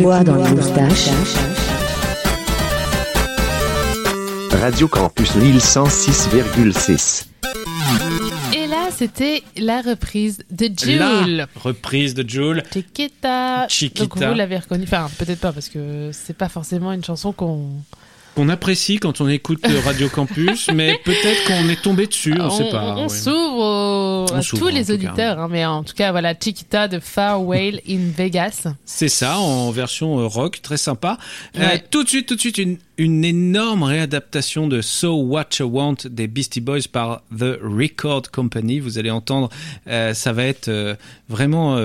bois 0.00 0.24
dans 0.24 0.36
les 0.36 0.50
moustaches. 0.50 1.08
Radio 4.52 4.88
Campus 4.88 5.34
Lille 5.36 5.58
106,6. 5.58 7.26
Et 8.54 8.66
là, 8.66 8.88
c'était 8.90 9.42
la 9.56 9.82
reprise 9.82 10.38
de 10.50 10.70
Jules. 10.76 11.46
Reprise 11.56 12.14
de 12.14 12.28
Jules. 12.28 12.62
Chiquita. 12.72 13.68
Chiquita. 13.68 14.04
Donc 14.04 14.30
vous 14.32 14.34
l'avez 14.34 14.58
reconnu, 14.58 14.84
Enfin, 14.84 15.08
peut-être 15.18 15.40
pas, 15.40 15.52
parce 15.52 15.68
que 15.68 16.10
c'est 16.12 16.36
pas 16.36 16.48
forcément 16.48 16.92
une 16.92 17.04
chanson 17.04 17.32
qu'on 17.32 17.68
qu'on 18.40 18.48
apprécie 18.48 18.96
quand 18.96 19.20
on 19.20 19.28
écoute 19.28 19.66
Radio 19.84 20.08
Campus, 20.08 20.70
mais 20.74 20.98
peut-être 21.04 21.44
qu'on 21.46 21.68
est 21.68 21.82
tombé 21.82 22.06
dessus, 22.06 22.34
on 22.40 22.46
ne 22.46 22.50
sait 22.50 22.70
pas. 22.70 22.94
On 22.96 23.10
s'ouvre 23.10 24.34
à 24.34 24.40
tous 24.40 24.68
les 24.68 24.90
auditeurs, 24.90 25.38
hein, 25.38 25.48
mais 25.50 25.66
en 25.66 25.84
tout 25.84 25.92
cas, 25.92 26.10
voilà, 26.10 26.32
Chiquita 26.32 26.88
de 26.88 27.00
Far 27.00 27.44
Whale 27.44 27.82
in 27.86 28.08
Vegas. 28.16 28.66
C'est 28.86 29.10
ça, 29.10 29.38
en 29.38 29.70
version 29.72 30.20
euh, 30.20 30.26
rock, 30.26 30.60
très 30.62 30.78
sympa. 30.78 31.18
Euh, 31.58 31.76
tout 31.90 32.02
de 32.02 32.08
suite, 32.08 32.28
tout 32.28 32.34
de 32.34 32.40
suite, 32.40 32.56
une, 32.56 32.78
énorme 33.24 33.82
réadaptation 33.82 34.68
de 34.68 34.80
So 34.80 35.16
What 35.16 35.48
You 35.58 35.66
Want 35.66 35.96
des 36.08 36.26
Beastie 36.26 36.62
Boys 36.62 36.88
par 36.90 37.20
The 37.38 37.58
Record 37.62 38.30
Company. 38.30 38.80
Vous 38.80 38.98
allez 38.98 39.10
entendre, 39.10 39.50
euh, 39.86 40.14
ça 40.14 40.32
va 40.32 40.44
être 40.44 40.70
vraiment, 41.28 41.76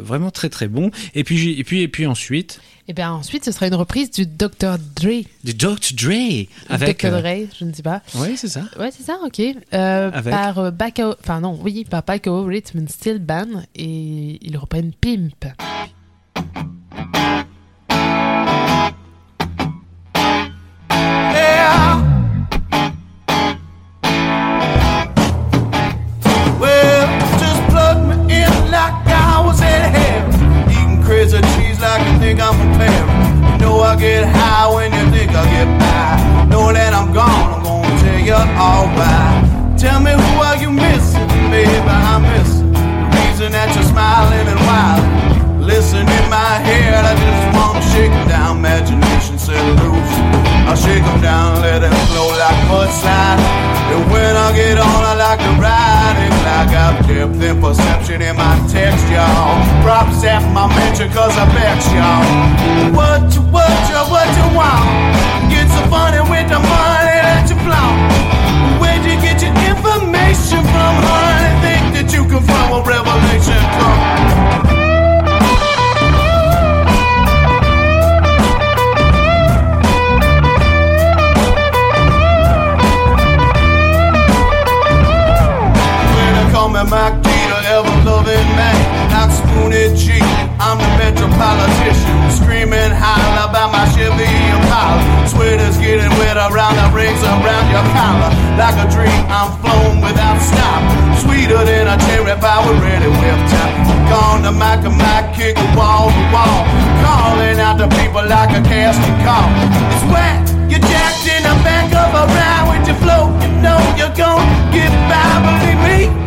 vraiment 0.00 0.30
très 0.30 0.48
très 0.48 0.68
bon. 0.68 0.90
Et 1.14 1.24
puis, 1.24 1.58
et 1.58 1.64
puis, 1.64 1.82
et 1.82 1.88
puis 1.88 2.06
ensuite? 2.06 2.60
Et 2.86 2.92
bien 2.92 3.12
ensuite, 3.12 3.44
ce 3.44 3.52
sera 3.52 3.66
une 3.66 3.74
reprise 3.74 4.10
du 4.10 4.26
Dr. 4.26 4.76
Dre. 4.94 5.24
Du 5.42 5.54
Dr. 5.54 5.94
Dre 5.94 6.46
avec 6.68 7.00
Dr. 7.00 7.14
Euh, 7.14 7.20
Dre, 7.22 7.48
je 7.58 7.64
ne 7.64 7.72
sais 7.72 7.82
pas. 7.82 8.02
Oui, 8.14 8.36
c'est 8.36 8.48
ça. 8.48 8.62
Oui, 8.78 8.86
c'est 8.90 9.04
ça, 9.04 9.18
ok. 9.24 9.40
Euh, 9.72 10.10
par 10.22 10.58
euh, 10.58 10.70
enfin 11.20 11.40
non, 11.40 11.58
oui, 11.62 11.86
par 11.88 12.02
Bacao 12.02 12.44
Rhythm 12.44 12.80
and 12.80 12.88
Steel 12.88 13.20
Band 13.20 13.62
et 13.74 14.38
ils 14.42 14.56
reprennent 14.58 14.92
Pimp. 14.92 15.46
like 31.84 32.06
you 32.08 32.18
think 32.18 32.40
I'm 32.40 32.56
a 32.56 32.68
parent. 32.78 33.10
You 33.52 33.56
know 33.60 33.80
I 33.80 33.96
get 33.96 34.24
high 34.24 34.72
when 34.74 34.90
you 34.92 35.04
think 35.12 35.30
I 35.30 35.44
get 35.54 35.68
by. 35.78 36.48
Know 36.48 36.72
that 36.72 36.92
I'm 36.96 37.12
gone, 37.12 37.48
I'm 37.54 37.62
gonna 37.62 38.00
tell 38.00 38.20
you 38.28 38.40
all 38.56 38.86
why. 38.96 39.76
Tell 39.76 40.00
me 40.00 40.12
who 40.12 40.30
are 40.40 40.56
you 40.56 40.70
missing, 40.70 41.28
baby? 41.52 41.76
I'm 41.84 42.22
missing 42.22 42.72
the 42.72 42.80
reason 43.16 43.52
that 43.52 43.68
you're 43.74 43.84
smiling 43.84 44.46
and 44.48 44.60
wild. 44.64 45.04
Listen 45.60 46.08
in 46.08 46.26
my 46.30 46.54
head, 46.66 47.04
I 47.04 47.12
just 47.24 47.44
wanna 47.52 47.82
shake 47.92 48.16
down. 48.28 48.58
Imagination 48.58 49.38
set 49.38 49.60
loose. 49.78 50.53
I'll 50.66 50.76
shake 50.76 51.04
them 51.04 51.20
down, 51.20 51.60
let 51.60 51.80
them 51.80 51.92
flow 52.08 52.28
like 52.40 52.58
mudslide. 52.68 53.40
And 53.92 54.10
when 54.10 54.34
I 54.36 54.48
get 54.56 54.78
on, 54.78 55.00
I 55.04 55.14
like 55.14 55.40
to 55.44 55.52
ride. 55.60 56.16
And 56.16 56.34
like 56.48 56.72
I've 56.74 57.06
depth 57.06 57.42
and 57.42 57.60
perception 57.60 58.22
in 58.22 58.36
my 58.36 58.56
text, 58.68 59.04
y'all. 59.12 59.60
Props 59.84 60.24
at 60.24 60.42
my 60.52 60.66
mention, 60.74 61.12
cause 61.12 61.36
I 61.36 61.44
bet, 61.52 61.78
y'all. 61.92 62.96
What 62.96 63.28
you, 63.34 63.42
what 63.52 63.76
you, 63.92 64.00
what 64.08 64.28
you 64.40 64.48
want? 64.56 64.88
Get 65.52 65.68
so 65.68 65.84
funny 65.92 66.24
with 66.32 66.48
the 66.48 66.58
money 66.58 67.18
that 67.22 67.44
you 67.46 67.56
blow. 67.60 67.90
Where'd 68.80 69.04
you 69.04 69.20
get 69.20 69.44
your 69.44 69.54
information 69.68 70.64
from, 70.72 70.92
honey? 71.04 71.52
Think 71.60 71.84
that 71.94 72.08
you 72.10 72.24
can 72.24 72.42
find 72.42 72.72
a 72.72 72.80
revelation, 72.82 73.60
come. 73.78 74.73
Me 86.84 86.90
my 86.90 87.10
Gator, 87.24 87.62
ever 87.72 87.96
loving 88.04 88.48
man, 88.56 88.76
not 89.08 89.32
Spoonie 89.32 89.96
G. 89.96 90.20
I'm 90.60 90.76
the 90.76 90.90
metropolitician, 91.00 92.16
screaming 92.28 92.92
holler 92.92 93.48
about 93.48 93.72
my 93.72 93.88
Chevy 93.96 94.28
Impala. 94.52 95.00
Sweaters 95.28 95.76
getting 95.80 96.12
wet 96.20 96.36
around 96.36 96.76
the 96.76 96.88
rings 96.92 97.22
around 97.24 97.66
your 97.72 97.86
collar. 97.96 98.30
Like 98.60 98.76
a 98.76 98.86
dream, 98.92 99.22
I'm 99.32 99.50
flown 99.64 100.04
without 100.04 100.36
stop. 100.44 100.82
Sweeter 101.24 101.64
than 101.64 101.88
a 101.88 101.96
cherry 102.04 102.36
pie 102.36 102.60
with 102.68 102.80
ready 102.84 103.08
whip 103.08 103.40
top. 103.48 103.70
Gone 104.12 104.42
to 104.44 104.52
and 104.52 104.98
Mac, 104.98 105.32
kick 105.36 105.56
a 105.56 105.66
wall 105.76 106.12
to 106.12 106.24
wall. 106.32 106.68
Calling 107.00 107.60
out 107.64 107.80
to 107.80 107.88
people 107.96 108.24
like 108.28 108.52
a 108.52 108.60
casting 108.60 109.18
call. 109.24 109.48
It's 109.88 110.04
wet, 110.12 110.36
you're 110.68 110.84
jacked 110.84 111.24
in 111.32 111.42
the 111.48 111.56
back 111.64 111.88
of 111.96 112.10
a 112.12 112.24
ride 112.28 112.64
with 112.68 112.84
your 112.88 112.98
flow. 113.00 113.32
You 113.40 113.48
know 113.64 113.80
you're 113.96 114.16
gonna 114.16 114.44
get 114.68 114.92
by, 115.08 115.24
believe 115.40 116.12
me. 116.12 116.23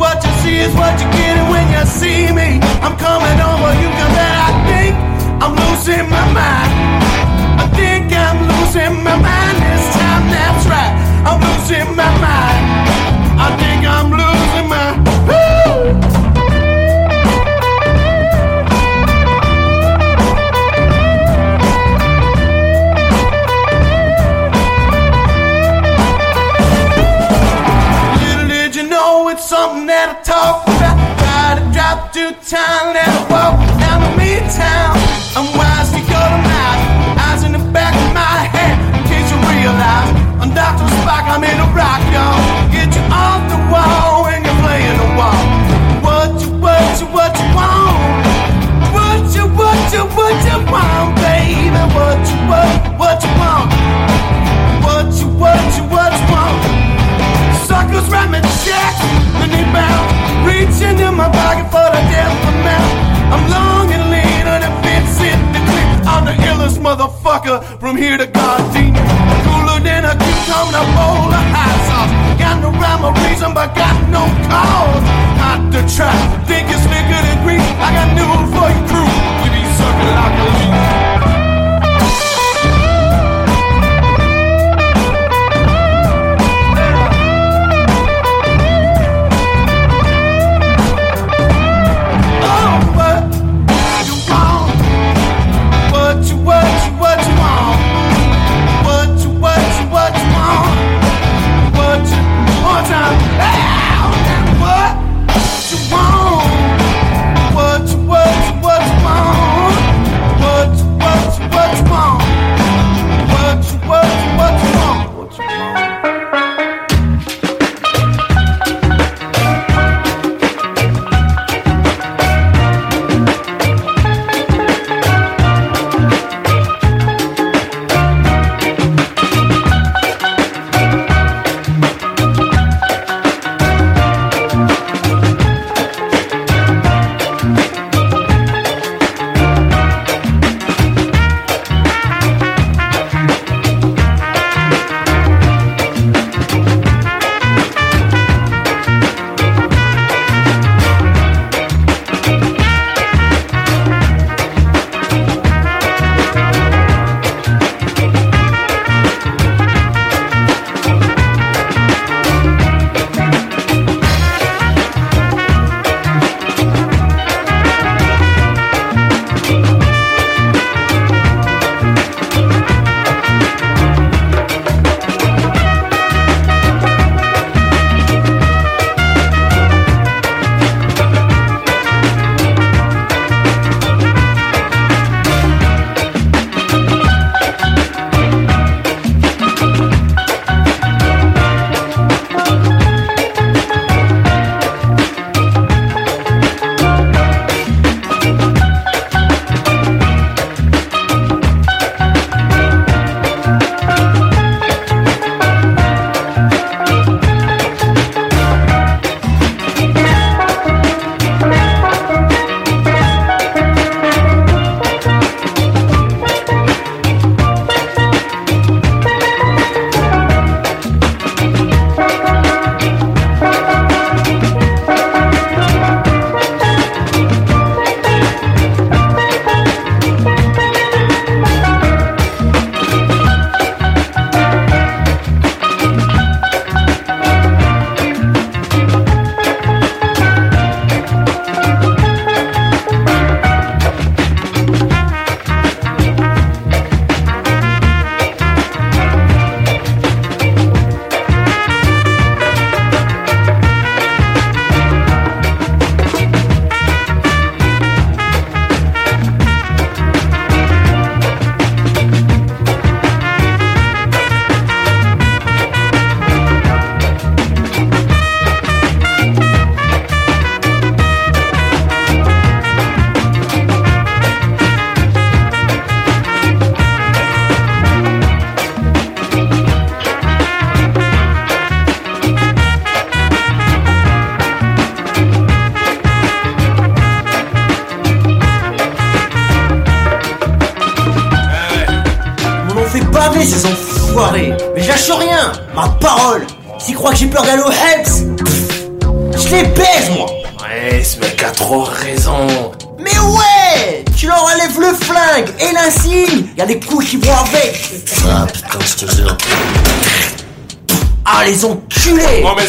What 0.00 0.24
you 0.24 0.32
see 0.40 0.56
is 0.56 0.72
what 0.80 0.98
you 0.98 1.06
get, 1.12 1.36
getting 1.36 1.48
when 1.52 1.66
you 1.76 1.84
see 1.84 2.32
me. 2.32 2.58
I'm 2.80 2.96
coming 2.96 3.38
over, 3.50 3.70
you 3.82 3.90
can 3.98 4.10
bet 4.16 4.34
I 4.48 4.52
think 4.64 4.92
I'm 5.44 5.52
losing 5.52 6.08
my 6.08 6.24
mind. 6.32 6.72
I 7.60 7.66
think 7.76 8.10
I'm 8.10 8.40
losing 8.48 9.04
my 9.04 9.16
mind 9.28 9.56
this 9.60 9.84
time, 10.00 10.24
that's 10.32 10.64
right. 10.72 10.92
I'm 11.28 11.38
losing 11.44 11.94
my 11.94 12.10
mind. 12.16 12.64
I 13.44 13.54
think 13.60 13.84
I'm 13.84 14.10
losing 14.10 14.29
town 32.50 32.98
and 32.98 33.06
I 33.06 33.22
walk 33.30 33.62
down 33.78 34.02
the 34.02 34.10
midtown. 34.18 34.98
I'm 35.38 35.46
wise 35.54 35.94
to 35.94 36.02
go 36.02 36.18
to 36.18 36.40
mouth. 36.50 36.82
Eyes 37.30 37.46
in 37.46 37.52
the 37.54 37.62
back 37.70 37.94
of 37.94 38.10
my 38.10 38.42
head. 38.50 38.74
In 38.90 39.06
case 39.06 39.30
you 39.30 39.38
realize 39.38 40.10
I'm 40.42 40.50
Dr. 40.50 40.82
Spock, 40.98 41.30
I'm 41.30 41.46
in 41.46 41.58
a 41.62 41.68
rock, 41.70 42.02
y'all. 42.10 42.42
Get 42.74 42.90
you 42.90 43.06
off 43.06 43.46
the 43.46 43.60
wall 43.70 44.26
when 44.26 44.42
you're 44.42 44.60
playing 44.66 44.98
the 44.98 45.10
wall. 45.14 45.46
What 46.02 46.42
you, 46.42 46.50
what 46.58 46.90
you, 46.98 47.06
what 47.14 47.30
you 47.38 47.46
want? 47.54 48.26
What 48.98 49.22
you, 49.30 49.46
what 49.54 49.78
you, 49.94 50.02
what 50.18 50.34
you 50.42 50.58
want, 50.66 51.14
baby? 51.22 51.70
What 51.94 52.18
you, 52.18 52.38
what, 52.50 52.70
what 52.98 53.18
you 53.22 53.30
want? 53.38 53.70
What 54.82 55.06
you, 55.14 55.30
what 55.38 55.54
you, 55.54 55.62
what 55.62 55.78
you 55.78 55.82
want? 55.84 55.89
Suckers 58.00 58.12
write 58.12 58.30
me 58.30 58.40
checks 58.64 59.00
they 59.52 59.64
bound. 59.76 60.08
Reaching 60.48 60.96
in 61.04 61.14
my 61.14 61.28
pocket 61.28 61.68
for 61.68 61.84
the 61.92 62.00
death 62.08 62.32
amount. 62.48 62.92
I'm 63.28 63.44
long 63.52 63.92
and 63.92 64.08
lean 64.08 64.46
and 64.48 64.64
it 64.64 64.74
fits 64.80 65.20
in 65.20 65.36
the 65.52 65.60
clip. 65.60 66.08
I'm 66.08 66.24
the 66.24 66.32
illest 66.48 66.78
motherfucker 66.80 67.60
from 67.78 67.96
here 67.96 68.16
to 68.16 68.26
Gardenia. 68.26 69.04
Cooler 69.44 69.80
than 69.84 70.04
a 70.04 70.16
cucumber 70.16 70.84
bowl 70.96 71.28
of 71.28 71.44
hot 71.52 71.76
sauce. 71.88 72.12
Got 72.40 72.62
no 72.62 72.70
rhyme 72.72 73.04
or 73.04 73.12
reason, 73.28 73.52
but 73.52 73.74
got 73.74 73.96
no 74.08 74.24
cause. 74.48 75.04
Not 75.36 75.60
to 75.72 75.80
try. 75.94 76.16
Think 76.48 76.72
it's 76.72 76.80
slicker 76.80 77.20
than 77.20 77.36
green. 77.44 77.60
I 77.84 77.92
got 77.92 78.08
news 78.16 78.48
for 78.54 78.68
your 78.72 78.84
crew. 78.88 79.10
We 79.44 79.46
be 79.52 79.62
sucking 79.76 80.14
like 80.16 80.36
a 80.40 80.46
leaf. 80.56 80.89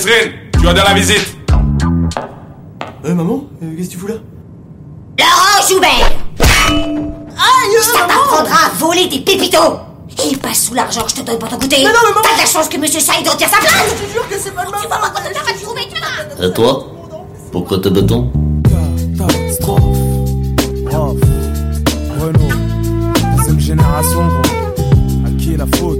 Mesrine, 0.03 0.31
tu 0.53 0.59
vas 0.65 0.73
dans 0.73 0.83
la 0.83 0.93
visite. 0.95 1.37
Euh, 3.05 3.13
maman 3.13 3.43
euh, 3.61 3.75
Qu'est-ce 3.77 3.89
que 3.89 3.93
tu 3.93 3.97
fous 3.99 4.07
là? 4.07 4.15
Laurent 5.19 5.67
Joubert 5.69 6.11
Aïe 6.39 7.81
Ça 7.81 7.99
t'apprendra 8.07 8.65
à 8.65 8.69
voler 8.79 9.07
des 9.07 9.19
pépitos 9.19 9.79
Il 10.25 10.37
passe 10.39 10.63
sous 10.65 10.73
l'argent 10.73 11.03
que 11.03 11.09
je 11.11 11.15
te 11.17 11.21
donne 11.21 11.37
pour 11.37 11.49
ton 11.49 11.57
goûter 11.57 11.77
Mais 11.79 11.83
non, 11.85 11.89
mais 12.03 12.09
maman- 12.09 12.21
T'as 12.23 12.33
de 12.35 12.39
la 12.39 12.45
chance 12.47 12.67
que 12.67 12.77
Monsieur 12.77 12.99
Saïd 12.99 13.27
retire 13.27 13.47
sa 13.49 13.57
place 13.57 13.73
Je 13.99 14.05
te 14.07 14.11
jure 14.11 14.27
que 14.27 14.35
c'est 14.39 14.51
pas 14.55 14.65
de 14.65 14.71
ma 14.71 14.77
Tu 14.77 14.87
vas 14.87 14.97
voir 14.97 15.13
quand 15.13 15.21
tu 15.21 15.33
vas 15.33 15.53
trouver, 15.61 15.81
tu 15.93 15.99
vas 16.39 16.45
Et 16.47 16.53
toi 16.53 16.87
Pourquoi 17.51 17.77
te 17.79 17.89
bat-on 17.89 18.31
Catastrophe. 19.17 19.81
Prof. 20.85 21.17
Renault. 22.19 23.59
Génération, 23.59 24.25
gros. 24.27 24.50
À 25.51 25.53
qui 25.53 25.53
est 25.53 25.57
la 25.57 25.65
faute 25.77 25.99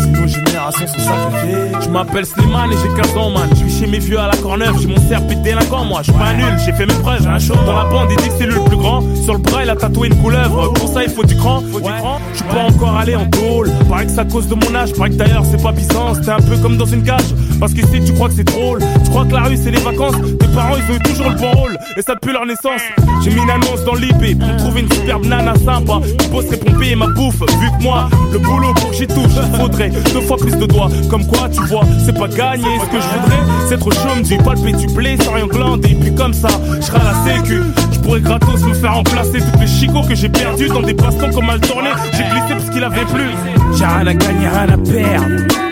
Si 0.00 0.08
nos 0.08 0.26
générations 0.26 0.86
sont 0.86 0.98
sacrifiées. 0.98 1.72
Je 1.82 1.88
m'appelle 1.90 2.24
Slimane 2.24 2.72
et 2.72 2.76
j'ai 2.82 3.02
15 3.02 3.16
ans, 3.16 3.30
man. 3.30 3.48
Je 3.54 3.64
vis 3.64 3.78
chez 3.80 3.86
mes 3.86 3.98
vieux 3.98 4.18
à 4.18 4.28
la 4.28 4.36
Corneuve, 4.36 4.80
j'ai 4.80 4.88
mon 4.88 5.08
cerf 5.08 5.22
délinquant, 5.42 5.84
moi. 5.84 6.00
Je 6.02 6.10
suis 6.10 6.18
pas 6.18 6.32
nul, 6.32 6.56
j'ai 6.64 6.72
fait 6.72 6.86
mes 6.86 6.94
preuves. 6.94 7.22
J'ai 7.22 7.28
un 7.28 7.38
show 7.38 7.54
dans 7.66 7.76
la 7.76 7.84
bande, 7.84 8.08
il 8.10 8.16
dit 8.16 8.28
que 8.28 8.34
c'est 8.38 8.46
lui 8.46 8.54
le 8.54 8.64
plus 8.64 8.76
grand. 8.76 9.02
Sur 9.22 9.34
le 9.34 9.40
bras, 9.40 9.64
il 9.64 9.70
a 9.70 9.76
tatoué 9.76 10.08
une 10.08 10.16
couleuvre. 10.16 10.72
Pour 10.72 10.88
ça, 10.88 11.04
il 11.04 11.10
faut 11.10 11.24
du 11.24 11.36
cran. 11.36 11.62
Faut 11.72 11.80
du 11.80 11.90
cran. 11.90 12.20
Je 12.32 12.36
suis 12.38 12.46
pas 12.46 12.64
encore 12.64 12.96
allé 12.96 13.16
en 13.16 13.26
tôle. 13.26 13.70
Paraît 13.88 14.06
que 14.06 14.12
c'est 14.12 14.20
à 14.20 14.24
cause 14.24 14.48
de 14.48 14.54
mon 14.54 14.74
âge. 14.74 14.92
Paraît 14.94 15.10
que 15.10 15.16
d'ailleurs, 15.16 15.44
c'est 15.50 15.62
pas 15.62 15.72
Byzance. 15.72 16.20
T'es 16.22 16.30
un 16.30 16.40
peu 16.40 16.56
comme 16.56 16.76
dans 16.76 16.86
une 16.86 17.02
cage. 17.02 17.34
Parce 17.58 17.72
qu'ici, 17.72 18.00
tu 18.04 18.12
crois 18.12 18.28
que 18.28 18.34
c'est 18.34 18.44
drôle. 18.44 18.80
Tu 19.04 19.10
crois 19.10 19.24
que 19.24 19.32
la 19.32 19.42
rue, 19.44 19.56
c'est 19.56 19.70
les 19.70 19.80
vacances. 19.80 20.14
Tes 20.38 20.48
parents, 20.48 20.76
ils 20.76 20.92
ont 20.92 20.96
eu 20.96 21.00
toujours 21.00 21.30
le 21.30 21.36
bon 21.36 21.50
rôle. 21.52 21.78
Et 21.96 22.02
ça 22.02 22.14
depuis 22.14 22.32
leur 22.32 22.44
naissance. 22.46 22.82
J'ai 23.24 23.30
mis 23.30 23.42
une 23.42 23.50
annonce 23.50 23.84
dans 23.84 23.94
l'IP 23.94 24.38
pour 24.38 24.56
trouver 24.56 24.80
une 24.82 24.92
superbe 24.92 25.24
nana 25.26 25.54
sympa. 25.56 26.00
Qui 26.18 26.28
bosserait 26.28 26.58
pour 26.58 26.70
me 26.72 26.78
payer 26.78 26.96
ma 26.96 27.06
bouffe. 27.06 27.40
Vu 27.40 27.68
que 27.78 27.82
moi, 27.82 28.08
le 28.32 28.38
boulot 28.38 28.74
pour 28.74 28.90
que 28.90 28.96
j'y 28.96 29.06
touche, 29.06 29.32
faudrait 29.58 29.90
deux 29.90 30.20
fois 30.20 30.36
plus 30.36 30.56
de 30.56 30.66
doigts. 30.66 30.90
Comme 31.10 31.26
quoi, 31.26 31.48
tu 31.48 31.62
vois, 31.62 31.84
c'est 32.04 32.16
pas 32.16 32.28
gagné. 32.28 32.78
Ce 32.80 32.86
que 32.86 33.00
je 33.00 33.08
voudrais, 33.08 33.68
c'est 33.68 33.74
être 33.74 33.92
chaume, 33.92 34.22
du 34.22 34.36
palper 34.38 34.72
du 34.72 34.86
blé 34.88 35.16
sans 35.22 35.32
rien 35.32 35.46
glander. 35.46 35.90
Et 35.90 35.94
puis 35.94 36.14
comme 36.14 36.34
ça, 36.34 36.48
je 36.76 36.82
serai 36.82 36.98
à 36.98 37.04
la 37.04 37.36
sécu. 37.36 37.62
Je 37.92 37.98
pourrais 38.00 38.20
gratos 38.20 38.62
me 38.64 38.74
faire 38.74 38.94
remplacer 38.94 39.38
toutes 39.38 39.60
les 39.60 39.66
chicots 39.66 40.02
que 40.02 40.14
j'ai 40.14 40.28
perdus 40.28 40.68
dans 40.68 40.82
des 40.82 40.94
bastons 40.94 41.30
comme 41.32 41.46
mal 41.46 41.60
tourné. 41.60 41.90
J'ai 42.12 42.24
glissé 42.24 42.54
parce 42.54 42.70
qu'il 42.70 42.84
avait 42.84 43.04
plus. 43.06 43.30
J'ai 43.76 43.86
rien 43.86 44.06
à 44.06 44.14
gagner, 44.14 44.48
rien 44.48 44.68
à 44.68 44.78
perdre. 44.78 45.65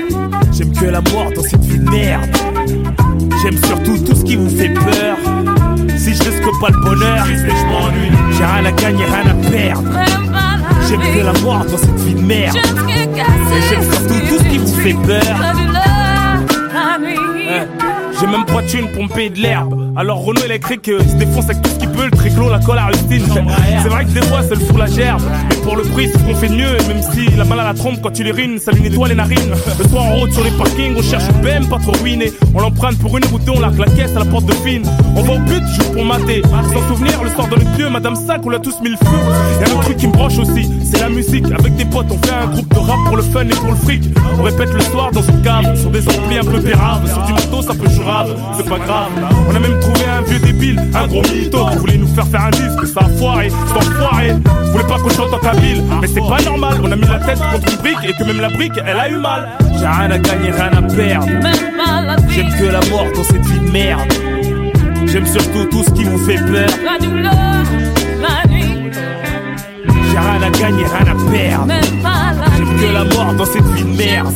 J'aime 0.57 0.73
que 0.73 0.85
la 0.87 1.01
mort 1.01 1.33
dans 1.35 1.43
cette 1.43 1.65
vie 1.65 1.79
de 1.79 1.91
merde. 1.91 2.31
J'aime 3.43 3.57
surtout 3.65 3.99
tout 3.99 4.15
ce 4.15 4.25
qui 4.25 4.37
vous 4.37 4.49
fait 4.49 4.69
peur. 4.69 5.17
Si 5.97 6.15
je 6.15 6.23
risque 6.23 6.61
pas 6.61 6.69
le 6.71 6.81
bonheur, 6.81 7.27
je 7.27 7.67
m'ennuie. 7.67 8.11
J'ai 8.37 8.45
rien 8.45 8.65
à 8.65 8.73
gagner, 8.73 9.05
rien 9.05 9.31
à 9.31 9.51
perdre. 9.51 9.91
J'aime 10.89 11.01
que 11.01 11.25
la 11.25 11.33
mort 11.41 11.65
dans 11.65 11.77
cette 11.77 11.99
vie 12.01 12.15
de 12.15 12.21
merde. 12.21 12.57
Et 12.57 13.63
j'aime 13.69 13.83
surtout 13.83 14.21
tout 14.29 14.39
ce 14.39 14.49
qui 14.49 14.59
vous 14.59 14.75
fait 14.81 14.95
peur. 14.95 15.37
Hein? 17.47 17.67
J'ai 18.21 18.27
même 18.27 18.45
pas 18.47 18.63
de 18.63 18.69
thune 18.69 18.91
pour 18.93 19.03
me 19.03 19.09
payer 19.09 19.31
de 19.31 19.41
l'herbe. 19.41 19.93
Alors 19.97 20.25
Renault 20.25 20.45
électrique 20.45 20.89
euh, 20.89 21.01
il 21.03 21.11
se 21.11 21.17
défonce 21.17 21.45
avec 21.45 21.63
tout 21.63 21.71
ce 21.71 21.84
le 22.03 22.11
triclo, 22.11 22.51
la 22.51 22.59
colle, 22.59 22.77
la 22.77 22.87
rustine. 22.87 23.25
C'est 23.83 23.89
vrai 23.89 24.05
que 24.05 24.11
des 24.11 24.23
fois 24.23 24.41
c'est 24.43 24.55
le 24.55 24.61
fou 24.61 24.77
la 24.77 24.87
gerbe. 24.87 25.23
Mais 25.49 25.57
pour 25.57 25.77
le 25.77 25.83
prix, 25.83 26.09
c'est 26.13 26.19
ce 26.19 26.25
qu'on 26.25 26.35
fait 26.35 26.49
mieux. 26.49 26.77
Même 26.89 27.03
si 27.13 27.31
la 27.37 27.45
mal 27.45 27.61
à 27.61 27.65
la 27.65 27.75
trompe 27.75 28.01
quand 28.03 28.11
tu 28.11 28.25
les 28.25 28.33
rines, 28.33 28.59
ça 28.59 28.73
lui 28.73 28.83
nettoie 28.83 29.09
les 29.09 29.15
narines. 29.15 29.53
Le 29.79 29.89
soir 29.89 30.05
en 30.05 30.17
route 30.17 30.33
sur 30.33 30.45
les 30.45 30.51
parkings, 30.51 30.95
on 30.97 31.03
cherche 31.03 31.25
BM 31.43 31.67
pas 31.69 31.79
trop 31.79 31.93
ruiné. 32.03 32.33
On 32.55 32.61
l'emprunte 32.61 32.99
pour 32.99 33.17
une 33.17 33.25
route, 33.27 33.43
on 33.49 33.61
largue 33.61 33.79
la 33.79 33.87
caisse 33.87 34.17
à 34.17 34.21
la 34.21 34.25
porte 34.25 34.47
de 34.47 34.55
fine. 34.55 34.83
On 35.17 35.23
va 35.23 35.35
au 35.35 35.39
but, 35.39 35.63
joue 35.77 35.93
pour 35.93 36.05
mater. 36.05 36.43
Sans 36.73 36.89
souvenir, 36.89 37.23
le 37.23 37.31
soir 37.31 37.49
dans 37.49 37.57
le 37.57 37.77
pieu, 37.77 37.89
Madame 37.89 38.17
Sac, 38.17 38.41
on 38.45 38.51
l'a 38.51 38.59
tous 38.59 38.81
mis 38.83 38.91
le 38.91 38.97
feu. 38.97 39.17
Y'a 39.61 39.73
un 39.73 39.81
truc 39.81 39.97
qui 39.97 40.07
me 40.07 40.13
branche 40.13 40.39
aussi, 40.39 40.69
c'est 40.85 41.01
la 41.01 41.09
musique. 41.09 41.47
Avec 41.59 41.77
des 41.77 41.85
potes, 41.85 42.07
on 42.11 42.19
fait 42.27 42.35
un 42.35 42.47
groupe 42.47 42.73
de 42.73 42.79
rap 42.79 42.99
pour 43.07 43.17
le 43.17 43.23
fun 43.23 43.45
et 43.45 43.55
pour 43.55 43.71
le 43.71 43.77
fric. 43.77 44.03
On 44.39 44.43
répète 44.43 44.73
le 44.73 44.81
soir 44.81 45.11
dans 45.13 45.23
une 45.23 45.43
cave, 45.43 45.79
sur 45.81 45.91
des 45.91 46.07
amplis 46.09 46.39
un 46.39 46.45
peu 46.45 46.61
péraves. 46.61 47.07
Sur 47.07 47.23
du 47.25 47.33
matos, 47.33 47.67
ça 47.67 47.75
peut 47.75 47.89
jurave, 47.89 48.35
c'est 48.57 48.69
pas 48.69 48.79
grave. 48.79 49.11
On 49.49 49.55
a 49.55 49.59
même 49.59 49.79
trouvé 49.81 50.05
un 50.07 50.23
vieux 50.23 50.39
débile, 50.39 50.83
un 50.95 51.07
gros 51.07 51.23
mytho 51.23 51.67
voulait 51.85 51.99
nous 51.99 52.07
faire 52.15 52.27
faire 52.27 52.45
un 52.45 52.51
disque. 52.51 52.87
Ça 52.95 53.01
a 53.01 53.09
foiré, 53.19 53.51
c'est 53.51 53.77
enfoiré. 53.77 54.35
Je 54.65 54.71
voulais 54.71 54.85
pas 54.85 54.99
qu'on 54.99 55.11
chante 55.11 55.33
en 55.35 55.39
kabyle, 55.39 55.83
mais 56.01 56.07
c'est 56.07 56.21
pas 56.21 56.41
normal. 56.43 56.75
On 56.83 56.91
a 56.91 56.97
mis 56.97 57.07
la 57.07 57.19
tête 57.19 57.39
contre 57.53 57.71
une 57.73 57.79
brique 57.79 57.99
et 58.09 58.13
que 58.15 58.25
même 58.25 58.41
la 58.41 58.49
brique, 58.49 58.73
elle 58.85 58.99
a 58.99 59.09
eu 59.11 59.17
mal. 59.19 59.49
J'ai 59.79 59.87
rien 59.87 60.11
à 60.11 60.19
gagner, 60.19 60.51
rien 60.51 60.73
à 60.73 60.83
perdre. 60.83 61.27
J'aime 62.31 62.49
que 62.59 62.65
la 62.65 62.81
mort 62.91 63.07
dans 63.15 63.25
cette 63.25 63.45
vie 63.47 63.61
de 63.61 63.71
merde. 63.71 64.13
J'aime 65.07 65.27
surtout 65.27 65.65
tout 65.71 65.85
ce 65.85 65.91
qui 65.91 66.05
vous 66.05 66.19
fait 66.19 66.37
peur. 66.39 66.69
La 66.85 67.07
douleur, 67.07 67.33
la 68.23 68.51
nuit, 68.51 68.91
J'ai 70.11 70.19
rien 70.19 70.43
à 70.43 70.51
gagner, 70.51 70.85
rien 70.85 71.13
à 71.13 71.31
perdre. 71.31 71.67
la 71.67 72.57
J'aime 72.57 72.81
que 72.81 72.93
la 72.95 73.05
mort 73.05 73.35
dans 73.35 73.45
cette 73.45 73.67
vie 73.73 73.85
de 73.85 73.97
merde. 73.97 74.33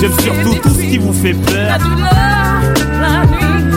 J'aime 0.00 0.12
surtout 0.20 0.54
tout 0.62 0.70
ce 0.70 0.80
qui 0.80 0.98
vous 0.98 1.12
fait 1.12 1.32
La 1.32 1.78
peur. 1.78 1.88
douleur, 1.88 3.00
la 3.00 3.26
nuit. 3.26 3.73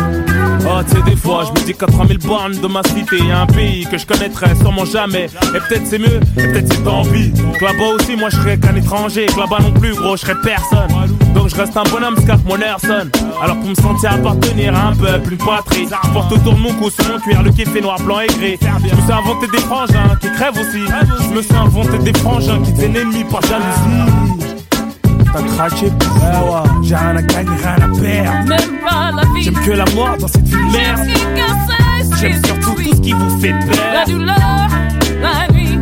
Tu 0.84 0.96
sais, 0.96 1.02
des 1.04 1.16
fois, 1.16 1.44
je 1.46 1.60
me 1.60 1.66
dis 1.66 1.74
qu'à 1.74 1.88
3000 1.88 2.20
bornes 2.20 2.60
de 2.60 2.68
ma 2.68 2.84
cité, 2.84 3.18
y 3.18 3.32
a 3.32 3.42
un 3.42 3.46
pays 3.48 3.86
que 3.86 3.98
je 3.98 4.06
connaîtrais 4.06 4.56
sûrement 4.56 4.86
jamais. 4.86 5.26
Et 5.26 5.60
peut-être 5.68 5.86
c'est 5.86 5.98
mieux, 5.98 6.20
et 6.38 6.48
peut-être 6.48 6.72
c'est 6.72 7.12
pis. 7.12 7.34
Que 7.60 7.66
là-bas 7.66 7.96
aussi, 7.96 8.16
moi 8.16 8.30
je 8.30 8.38
serais 8.38 8.58
qu'un 8.58 8.76
étranger. 8.76 9.26
Que 9.26 9.40
là-bas 9.40 9.60
non 9.62 9.72
plus, 9.72 9.96
gros, 9.96 10.16
je 10.16 10.22
serais 10.22 10.40
personne. 10.44 10.88
Donc 11.34 11.50
je 11.50 11.56
reste 11.56 11.76
un 11.76 11.84
bonhomme, 11.84 12.16
scarf 12.18 12.42
mon 12.46 12.58
Herson. 12.58 13.10
Alors 13.42 13.58
pour 13.58 13.70
me 13.70 13.76
sentir 13.76 14.14
appartenir 14.14 14.76
à 14.76 14.90
un 14.90 14.96
peuple, 14.96 15.34
une 15.34 15.38
patrie, 15.38 15.88
porte 16.14 16.32
autour 16.32 16.54
de 16.54 16.60
mon 16.60 16.74
cou 16.74 16.90
sur 16.90 17.08
mon 17.08 17.20
cuir 17.20 17.42
le 17.44 17.52
kiff 17.52 17.76
est 17.76 17.82
noir, 17.82 18.00
blanc 18.02 18.20
et 18.20 18.28
gris. 18.28 18.58
Je 18.62 18.96
me 18.96 19.02
suis 19.02 19.12
inventé 19.12 19.48
des 19.52 19.60
frangins 19.60 20.16
qui 20.22 20.32
crèvent 20.32 20.58
aussi. 20.58 20.84
Je 21.22 21.36
me 21.36 21.42
suis 21.42 21.56
inventé 21.56 21.98
des 22.00 22.18
frangins 22.20 22.62
qui 22.64 22.72
deviennent 22.74 22.98
ennemis 22.98 23.24
par 23.26 23.42
jalousie. 23.42 24.37
T'as 25.34 25.40
ouais, 25.42 25.50
ouais. 25.82 26.70
J'ai 26.84 26.96
rien 26.96 27.16
à 27.16 27.22
gagner, 27.22 27.50
rien 27.62 27.76
à 27.76 28.02
perdre. 28.02 28.48
Même 28.50 28.80
pas 28.84 29.12
la 29.16 29.22
vie. 29.34 29.42
J'aime 29.44 29.54
que 29.66 29.72
la 29.72 29.86
mort 29.96 30.18
dans 30.20 30.28
cette 30.28 30.44
vie 30.48 30.56
de 30.56 30.72
merde. 30.72 31.08
J'aime 32.20 32.42
surtout 32.46 32.72
tout 32.76 32.96
ce 32.96 33.02
qui 33.02 33.14
vous 33.14 33.40
fait 33.40 33.52
La 33.52 33.60
peur. 33.60 34.06
douleur, 34.08 34.68
la 35.22 35.54
nuit. 35.54 35.80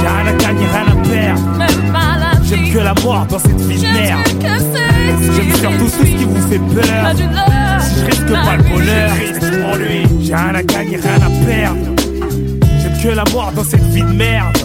J'ai 0.00 0.06
rien 0.06 0.26
à 0.26 0.32
gagner, 0.32 0.66
rien 0.66 0.86
à 0.86 1.08
perdre. 1.08 1.58
Même 1.58 1.92
pas 1.92 2.18
la 2.18 2.40
vie. 2.40 2.48
J'aime 2.48 2.72
que 2.72 2.78
la 2.78 2.94
mort 3.04 3.26
dans 3.26 3.38
cette 3.38 3.60
vie 3.60 3.78
de 3.78 3.92
merde. 3.92 4.20
J'aime 5.36 5.54
surtout 5.54 5.84
tout 5.84 5.88
ce 5.88 6.02
qui 6.04 6.24
vous 6.24 6.48
fait 6.48 6.58
La 6.58 7.04
peur. 7.04 7.14
douleur, 7.14 7.80
Si 7.80 8.00
je 8.00 8.04
risque 8.06 8.32
pas 8.32 8.56
le 8.56 8.62
bonheur, 8.64 9.10
je 9.40 9.58
m'ennuie. 9.60 10.06
J'ai 10.26 10.34
rien 10.34 10.54
à 10.54 10.62
gagner, 10.62 10.96
rien 10.96 11.16
à 11.16 11.46
perdre. 11.46 11.78
J'aime 12.82 13.02
que 13.02 13.08
la 13.16 13.24
mort 13.32 13.52
dans 13.54 13.64
cette 13.64 13.84
vie 13.90 14.02
de 14.02 14.12
merde. 14.12 14.56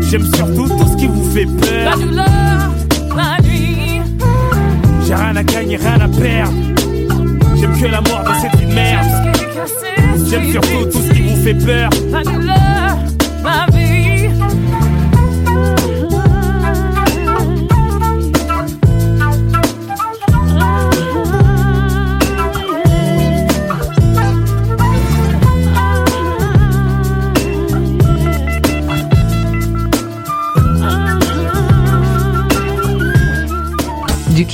J'aime 0.00 0.24
surtout 0.34 0.68
tout 0.68 0.86
ce 0.86 0.96
qui 0.96 1.06
vous 1.06 1.30
fait 1.30 1.44
la 1.44 1.90
peur. 1.90 1.98
douleur, 1.98 2.26
la 3.16 3.42
nuit. 3.42 4.00
J'ai 5.06 5.14
rien 5.14 5.36
à 5.36 5.42
gagner, 5.42 5.76
rien 5.76 6.00
à 6.00 6.08
perdre. 6.08 6.52
J'aime 7.56 7.80
que 7.80 7.86
la 7.86 8.00
mort 8.00 8.24
dans 8.24 8.40
cette 8.40 8.74
merde. 8.74 9.06
J'aime 10.30 10.50
surtout 10.50 10.84
tout 10.92 11.00
ce 11.00 11.12
qui 11.12 11.22
vous 11.22 11.42
fait 11.42 11.54
peur. 11.54 11.90
La 12.10 12.22
douleur, 12.22 12.67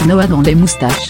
Quinoa 0.04 0.26
dans 0.26 0.42
les 0.42 0.54
moustaches. 0.54 1.08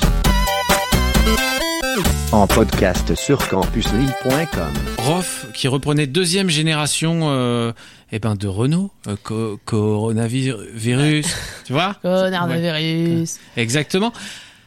En 2.30 2.46
podcast 2.46 3.12
sur 3.16 3.48
campuslille.com. 3.48 4.72
Rof 4.98 5.46
qui 5.52 5.66
reprenait 5.66 6.06
deuxième 6.06 6.48
génération 6.48 7.22
euh, 7.24 7.72
eh 8.12 8.20
ben 8.20 8.36
de 8.36 8.46
Renault, 8.46 8.92
euh, 9.08 9.16
co- 9.20 9.58
coronavirus, 9.64 11.26
tu 11.64 11.72
vois? 11.72 11.94
Coronavirus. 12.02 13.38
Exactement. 13.56 14.12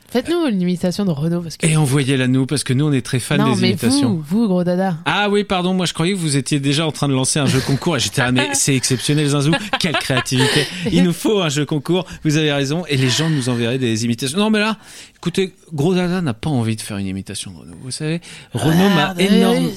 Faites-nous 0.10 0.48
une 0.48 0.62
imitation 0.62 1.04
de 1.06 1.12
Renault 1.12 1.42
parce 1.42 1.58
que. 1.58 1.66
Et 1.68 1.76
envoyez-la 1.76 2.28
nous 2.28 2.46
parce 2.46 2.64
que 2.64 2.72
nous 2.74 2.86
on 2.86 2.92
est 2.94 3.02
très 3.06 3.20
fans 3.20 3.38
non, 3.38 3.54
des 3.56 3.62
mais 3.62 3.70
imitations. 3.72 4.14
vous, 4.14 4.22
vous, 4.42 4.48
gros 4.48 4.64
dada. 4.64 4.98
Ah 5.06 5.30
oui, 5.30 5.44
pardon, 5.44 5.74
moi 5.74 5.86
je 5.86 5.94
croyais 5.94 6.14
que 6.14 6.18
vous 6.18 6.38
étiez 6.38 6.60
déjà 6.60 6.88
en 6.88 6.92
train 6.94 7.08
de 7.10 7.14
lancer 7.14 7.40
un 7.40 7.46
jeu 7.46 7.60
concours 7.60 7.98
et 7.98 8.00
j'étais 8.00 8.22
ah 8.22 8.32
mais 8.32 8.48
c'est 8.54 8.76
exceptionnel 8.76 9.28
Zinzou, 9.28 9.52
quelle 9.80 9.98
créativité. 9.98 10.66
Il 10.92 11.04
nous 11.04 11.14
faut 11.14 11.42
un 11.42 11.50
jeu 11.50 11.66
concours, 11.66 12.06
vous 12.24 12.38
avez 12.38 12.54
raison 12.54 12.86
et 12.88 12.96
les 12.96 13.10
gens 13.10 13.30
nous 13.30 13.50
enverraient 13.50 13.80
des 13.80 14.06
imitations. 14.06 14.38
Non 14.40 14.50
mais 14.50 14.60
là, 14.60 14.78
écoutez, 15.18 15.54
Gros 15.74 15.94
Dada 15.94 16.22
n'a 16.22 16.34
pas 16.34 16.50
envie 16.50 16.76
de 16.78 16.82
faire 16.82 16.98
une 16.98 17.08
imitation 17.08 17.52
de 17.52 17.58
Renault, 17.58 17.78
vous 17.82 17.92
savez. 17.92 18.22
Renault 18.54 18.90
m'a 18.90 19.14
énorme 19.20 19.70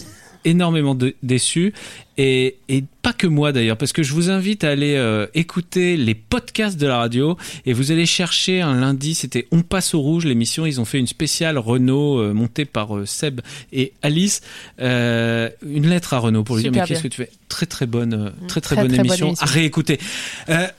énormément 0.44 0.94
de- 0.94 1.14
déçu. 1.22 1.74
Et, 2.22 2.56
et 2.68 2.84
pas 3.00 3.14
que 3.14 3.26
moi 3.26 3.50
d'ailleurs, 3.50 3.78
parce 3.78 3.94
que 3.94 4.02
je 4.02 4.12
vous 4.12 4.28
invite 4.28 4.62
à 4.62 4.68
aller 4.70 4.94
euh, 4.96 5.26
écouter 5.32 5.96
les 5.96 6.14
podcasts 6.14 6.78
de 6.78 6.86
la 6.86 6.98
radio 6.98 7.38
et 7.64 7.72
vous 7.72 7.92
allez 7.92 8.04
chercher 8.04 8.60
un 8.60 8.78
lundi, 8.78 9.14
c'était 9.14 9.46
On 9.52 9.62
passe 9.62 9.94
au 9.94 10.00
rouge, 10.00 10.26
l'émission, 10.26 10.66
ils 10.66 10.82
ont 10.82 10.84
fait 10.84 10.98
une 10.98 11.06
spéciale 11.06 11.56
Renault 11.56 12.18
euh, 12.18 12.34
montée 12.34 12.66
par 12.66 12.94
euh, 12.94 13.06
Seb 13.06 13.40
et 13.72 13.94
Alice, 14.02 14.42
une 14.78 15.88
lettre 15.88 16.12
à 16.12 16.18
Renault 16.18 16.44
pour 16.44 16.56
lui 16.56 16.64
dire 16.64 16.72
mais 16.72 16.82
qu'est-ce 16.86 17.02
que 17.02 17.08
tu 17.08 17.16
fais? 17.22 17.30
Très 17.48 17.64
très 17.66 17.86
bonne, 17.86 18.12
euh, 18.14 18.30
très 18.48 18.60
très, 18.60 18.76
Très, 18.76 18.84
bonne 18.84 18.92
très 18.92 19.02
bonne 19.02 19.06
émission 19.06 19.34
à 19.40 19.46
réécouter. 19.46 19.98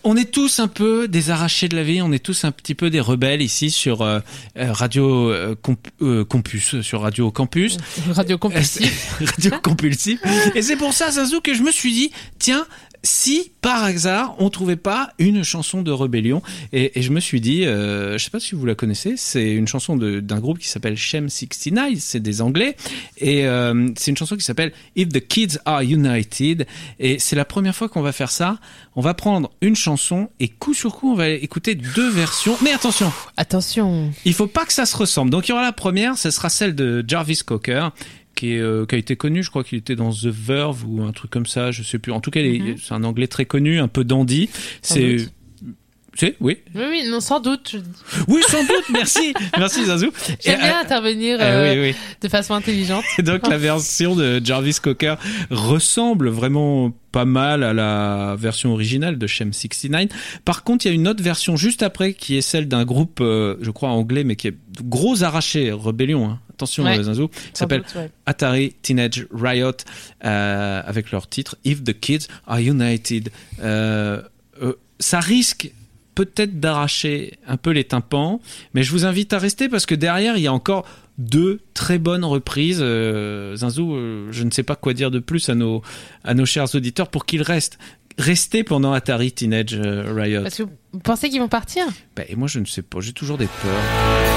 On 0.04 0.16
est 0.16 0.30
tous 0.32 0.60
un 0.60 0.68
peu 0.68 1.08
des 1.08 1.32
arrachés 1.32 1.70
de 1.70 1.76
la 1.76 1.84
vie, 1.84 2.02
on 2.04 2.12
est 2.12 2.24
tous 2.24 2.44
un 2.46 2.52
petit 2.52 2.76
peu 2.76 2.90
des 2.92 3.00
rebelles 3.00 3.42
ici 3.42 3.72
sur 3.72 4.06
Radio 4.56 5.34
Comp- 5.64 6.26
Campus, 6.30 6.82
sur 6.82 7.02
Radio 7.02 7.32
Campus. 7.32 7.78
Radio 8.12 8.38
compulsif. 8.38 9.18
Radio 9.38 9.52
compulsif. 9.64 10.20
Et 10.56 10.62
c'est 10.62 10.76
pour 10.76 10.94
ça, 10.94 11.12
Que 11.40 11.54
je 11.54 11.62
me 11.64 11.72
suis 11.72 11.94
dit, 11.94 12.12
tiens, 12.40 12.66
si 13.04 13.52
par 13.62 13.84
hasard 13.84 14.36
on 14.38 14.52
trouvait 14.52 14.76
pas 14.76 15.12
une 15.18 15.44
chanson 15.44 15.82
de 15.82 15.92
rébellion, 15.92 16.44
et, 16.72 17.00
et 17.00 17.02
je 17.02 17.12
me 17.12 17.20
suis 17.20 17.42
dit, 17.42 17.66
euh, 17.66 18.16
je 18.20 18.24
sais 18.24 18.30
pas 18.30 18.40
si 18.40 18.54
vous 18.54 18.64
la 18.66 18.76
connaissez, 18.76 19.16
c'est 19.18 19.54
une 19.54 19.68
chanson 19.68 19.96
d'un 19.98 20.40
groupe 20.40 20.60
qui 20.60 20.68
s'appelle 20.68 20.96
Shem 20.98 21.28
69, 21.28 21.94
c'est 21.98 22.20
des 22.20 22.42
Anglais, 22.44 22.76
et 23.18 23.48
euh, 23.48 23.90
c'est 23.98 24.12
une 24.12 24.18
chanson 24.18 24.36
qui 24.36 24.44
s'appelle 24.44 24.72
If 24.96 25.10
the 25.10 25.20
Kids 25.20 25.58
Are 25.66 25.82
United, 25.82 26.68
et 27.00 27.18
c'est 27.18 27.36
la 27.36 27.46
première 27.46 27.76
fois 27.76 27.90
qu'on 27.90 28.02
va 28.04 28.12
faire 28.12 28.30
ça. 28.32 28.60
On 28.96 29.02
va 29.02 29.14
prendre 29.14 29.50
une 29.62 29.76
chanson 29.76 30.30
et 30.42 30.50
coup 30.50 30.74
sur 30.74 30.94
coup 30.96 31.14
on 31.14 31.16
va 31.16 31.30
écouter 31.30 31.76
deux 31.76 32.10
versions. 32.10 32.58
Mais 32.62 32.72
attention, 32.74 33.12
Attention. 33.38 34.12
il 34.26 34.34
faut 34.34 34.48
pas 34.48 34.66
que 34.66 34.74
ça 34.74 34.86
se 34.86 34.96
ressemble. 34.98 35.32
Donc 35.32 35.48
il 35.48 35.52
y 35.52 35.54
aura 35.54 35.64
la 35.64 35.72
première, 35.72 36.18
ce 36.18 36.30
sera 36.30 36.50
celle 36.50 36.76
de 36.76 37.04
Jarvis 37.08 37.40
Cocker, 37.46 37.94
qui, 38.42 38.54
est, 38.56 38.60
euh, 38.60 38.86
qui 38.88 38.96
a 38.96 38.98
été 38.98 39.16
connu, 39.16 39.44
je 39.44 39.50
crois 39.52 39.64
qu'il 39.64 39.78
était 39.78 39.96
dans 39.96 40.12
The 40.12 40.26
Verve 40.26 40.84
ou 40.88 41.04
un 41.04 41.12
truc 41.12 41.30
comme 41.30 41.46
ça, 41.46 41.70
je 41.72 41.84
sais 41.84 42.00
plus. 42.00 42.12
En 42.12 42.22
tout 42.22 42.32
cas, 42.32 42.42
Mhm. 42.42 42.76
c'est 42.82 42.94
un 42.96 43.04
anglais 43.04 43.28
très 43.28 43.46
connu, 43.46 43.80
un 43.80 43.88
peu 43.88 44.04
dandy. 44.04 44.50
C'est, 44.82 45.28
oui, 46.42 46.58
Oui, 46.76 46.84
oui, 46.90 47.04
non, 47.10 47.20
sans 47.22 47.40
doute. 47.40 47.70
je 47.72 47.78
dis. 47.78 47.90
oui, 48.28 48.42
sans 48.48 48.62
doute. 48.64 48.84
Merci, 48.92 49.34
merci 49.58 49.86
Zazou. 49.86 50.12
J'aime 50.44 50.60
bien 50.60 50.78
euh, 50.78 50.82
intervenir 50.82 51.38
euh, 51.40 51.44
euh, 51.44 51.74
oui, 51.84 51.90
oui. 51.92 51.96
de 52.22 52.28
façon 52.28 52.54
intelligente. 52.54 53.04
Et 53.18 53.22
donc 53.30 53.48
la 53.48 53.58
version 53.58 54.16
de 54.16 54.42
Jarvis 54.44 54.78
Cocker 54.82 55.16
ressemble 55.52 56.30
vraiment 56.30 56.92
pas 57.12 57.26
mal 57.26 57.64
à 57.64 57.74
la 57.74 58.36
version 58.38 58.74
originale 58.74 59.18
de 59.18 59.26
Shem 59.28 59.54
69. 59.54 60.42
Par 60.44 60.64
contre, 60.64 60.86
il 60.86 60.90
y 60.90 60.92
a 60.92 60.96
une 60.96 61.08
autre 61.08 61.24
version 61.24 61.56
juste 61.56 61.82
après 61.84 62.14
qui 62.14 62.36
est 62.38 62.42
celle 62.42 62.68
d'un 62.68 62.84
groupe, 62.86 63.20
je 63.22 63.70
crois 63.72 63.90
anglais, 63.90 64.24
mais 64.26 64.36
qui 64.36 64.48
est 64.50 64.56
gros 64.84 65.24
arraché, 65.24 65.72
rébellion. 65.72 66.26
hein. 66.30 66.40
Attention, 66.62 66.84
Ouais. 66.84 67.02
Zinzou, 67.02 67.28
qui 67.30 67.38
s'appelle 67.54 67.84
ouais. 67.96 68.12
Atari 68.28 68.74
Teenage 68.84 69.26
Riot 69.34 69.72
euh, 70.24 70.82
avec 70.86 71.12
leur 71.12 71.28
titre 71.28 71.56
If 71.66 71.84
the 71.84 72.00
Kids 72.00 72.28
Are 72.46 72.60
United. 72.60 73.30
Euh, 73.64 74.22
euh, 74.62 74.74
ça 75.00 75.20
risque 75.20 75.72
peut-être 76.14 76.60
d'arracher 76.60 77.40
un 77.48 77.58
peu 77.58 77.72
les 77.72 77.84
tympans, 77.86 78.42
mais 78.76 78.84
je 78.84 78.92
vous 78.92 79.06
invite 79.06 79.34
à 79.34 79.40
rester 79.40 79.70
parce 79.70 79.88
que 79.88 79.96
derrière 79.96 80.38
il 80.38 80.44
y 80.44 80.48
a 80.48 80.54
encore 80.54 80.86
deux 81.18 81.62
très 81.74 81.98
bonnes 81.98 82.26
reprises. 82.26 82.78
Zinzou, 82.78 83.96
euh, 83.96 84.28
je 84.32 84.44
ne 84.44 84.52
sais 84.52 84.64
pas 84.64 84.76
quoi 84.76 84.94
dire 84.94 85.10
de 85.10 85.18
plus 85.20 85.50
à 85.50 85.56
nos, 85.56 85.82
à 86.24 86.36
nos 86.36 86.46
chers 86.46 86.76
auditeurs 86.76 87.10
pour 87.10 87.26
qu'ils 87.26 87.42
restent. 87.42 87.80
Restez 88.20 88.64
pendant 88.64 88.92
Atari 88.94 89.32
Teenage 89.32 89.74
Riot. 89.74 90.44
Parce 90.44 90.58
que 90.58 90.64
vous 90.92 91.00
pensez 91.00 91.30
qu'ils 91.30 91.40
vont 91.40 91.48
partir? 91.48 91.86
Bah, 92.16 92.24
et 92.28 92.36
moi 92.36 92.48
je 92.48 92.60
ne 92.60 92.66
sais 92.66 92.82
pas, 92.84 93.00
j'ai 93.00 93.14
toujours 93.14 93.38
des 93.40 93.48
peurs. 93.48 94.31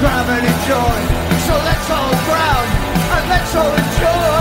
Grab 0.00 0.28
and 0.28 0.46
enjoy 0.46 0.98
So 1.46 1.54
let's 1.66 1.90
all 1.90 2.14
grab 2.26 2.66
and 3.16 3.28
let's 3.28 3.54
all 3.54 3.74
enjoy 3.74 4.37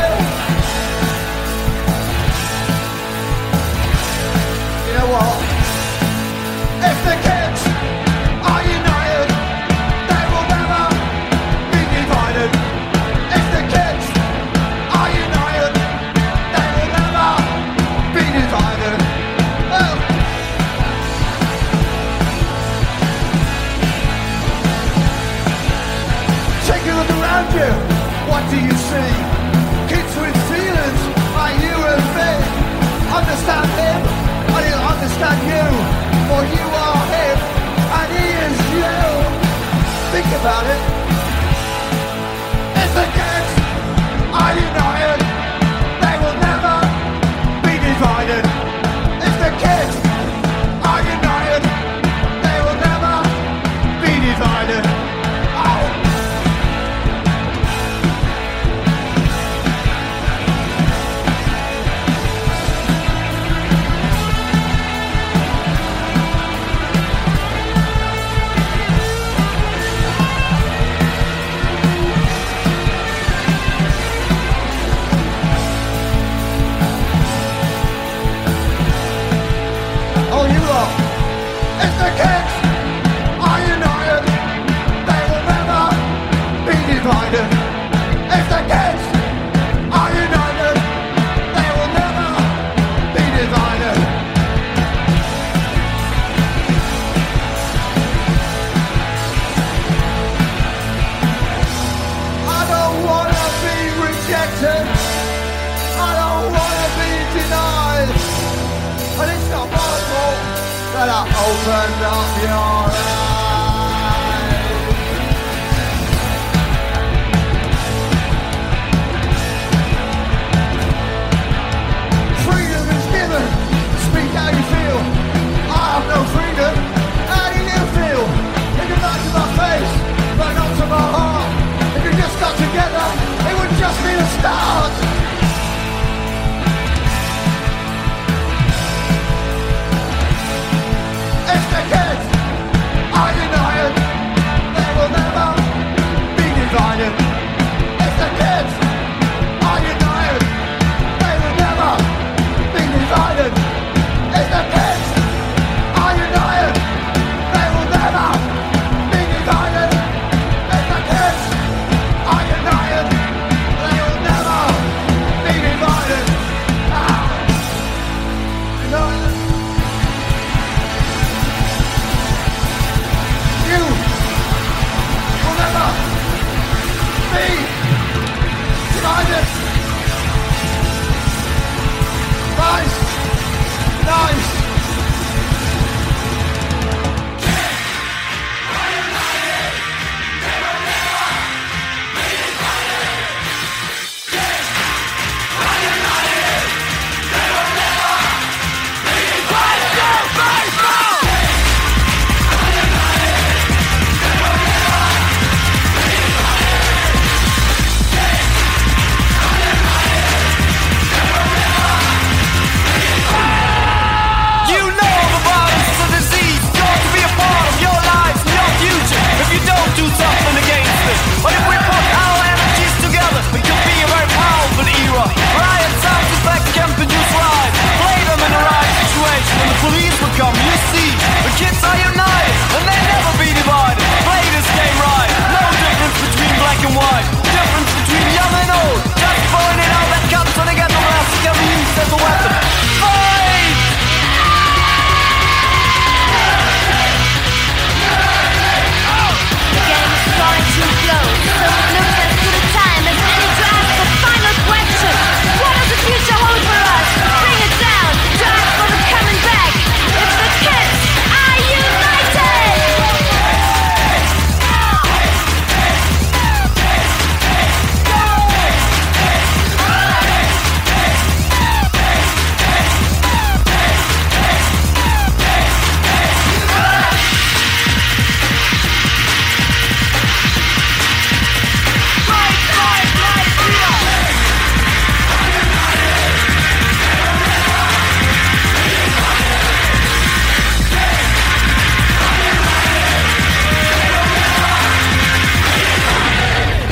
about 40.48 40.66
it. 40.66 40.97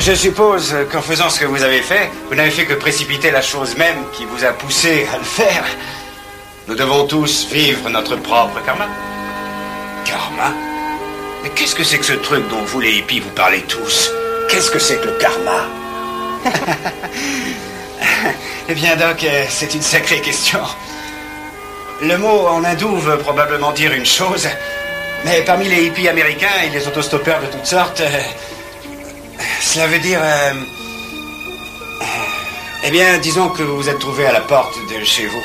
Je 0.06 0.14
suppose 0.14 0.72
qu'en 0.92 1.02
faisant 1.02 1.28
ce 1.28 1.40
que 1.40 1.46
vous 1.46 1.64
avez 1.64 1.82
fait, 1.82 2.08
vous 2.28 2.36
n'avez 2.36 2.52
fait 2.52 2.64
que 2.64 2.74
précipiter 2.74 3.32
la 3.32 3.42
chose 3.42 3.76
même 3.76 4.04
qui 4.12 4.24
vous 4.24 4.44
a 4.44 4.52
poussé 4.52 5.04
à 5.12 5.18
le 5.18 5.24
faire. 5.24 5.64
Nous 6.68 6.76
devons 6.76 7.08
tous 7.08 7.48
vivre 7.50 7.90
notre 7.90 8.14
propre 8.14 8.64
karma. 8.64 8.86
Karma? 10.04 10.54
Mais 11.42 11.50
qu'est-ce 11.50 11.74
que 11.74 11.82
c'est 11.82 11.98
que 11.98 12.04
ce 12.04 12.12
truc 12.12 12.46
dont 12.48 12.62
vous 12.66 12.78
les 12.78 12.98
hippies 12.98 13.18
vous 13.18 13.30
parlez 13.30 13.62
tous? 13.62 14.12
Qu'est-ce 14.48 14.70
que 14.70 14.78
c'est 14.78 14.98
que 15.00 15.06
le 15.06 15.18
karma? 15.18 15.64
Eh 18.68 18.74
bien 18.74 18.94
Doc, 18.94 19.24
euh, 19.24 19.44
c'est 19.48 19.74
une 19.74 19.82
sacrée 19.82 20.20
question. 20.20 20.60
Le 22.00 22.16
mot 22.16 22.46
en 22.46 22.62
hindou 22.62 22.96
veut 22.96 23.18
probablement 23.18 23.72
dire 23.72 23.92
une 23.92 24.06
chose, 24.06 24.48
mais 25.24 25.42
parmi 25.42 25.68
les 25.68 25.86
hippies 25.86 26.08
américains 26.08 26.62
et 26.64 26.70
les 26.70 26.86
autostoppeurs 26.86 27.40
de 27.40 27.46
toutes 27.46 27.66
sortes, 27.66 28.00
euh, 28.00 28.20
cela 29.60 29.86
veut 29.86 29.98
dire... 29.98 30.20
euh, 30.22 30.52
eh 32.84 32.90
bien, 32.90 33.18
disons 33.18 33.48
que 33.48 33.62
vous 33.62 33.76
vous 33.76 33.88
êtes 33.88 33.98
trouvé 33.98 34.26
à 34.26 34.32
la 34.32 34.40
porte 34.40 34.76
de 34.88 35.04
chez 35.04 35.26
vous. 35.26 35.42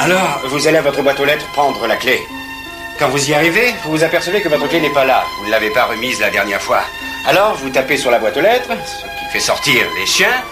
Alors, 0.00 0.40
vous 0.46 0.66
allez 0.66 0.78
à 0.78 0.82
votre 0.82 1.02
boîte 1.02 1.18
aux 1.20 1.24
lettres 1.24 1.46
prendre 1.52 1.86
la 1.86 1.96
clé. 1.96 2.20
Quand 2.98 3.08
vous 3.08 3.28
y 3.28 3.34
arrivez, 3.34 3.74
vous 3.84 3.90
vous 3.90 4.04
apercevez 4.04 4.40
que 4.40 4.48
votre 4.48 4.68
clé 4.68 4.80
n'est 4.80 4.92
pas 4.92 5.04
là. 5.04 5.24
Vous 5.38 5.46
ne 5.46 5.50
l'avez 5.50 5.70
pas 5.70 5.86
remise 5.86 6.20
la 6.20 6.30
dernière 6.30 6.62
fois. 6.62 6.82
Alors, 7.26 7.56
vous 7.56 7.70
tapez 7.70 7.96
sur 7.96 8.10
la 8.10 8.18
boîte 8.18 8.36
aux 8.36 8.40
lettres, 8.40 8.68
ce 8.86 9.02
qui 9.18 9.32
fait 9.32 9.40
sortir 9.40 9.84
les 9.98 10.06
chiens. 10.06 10.42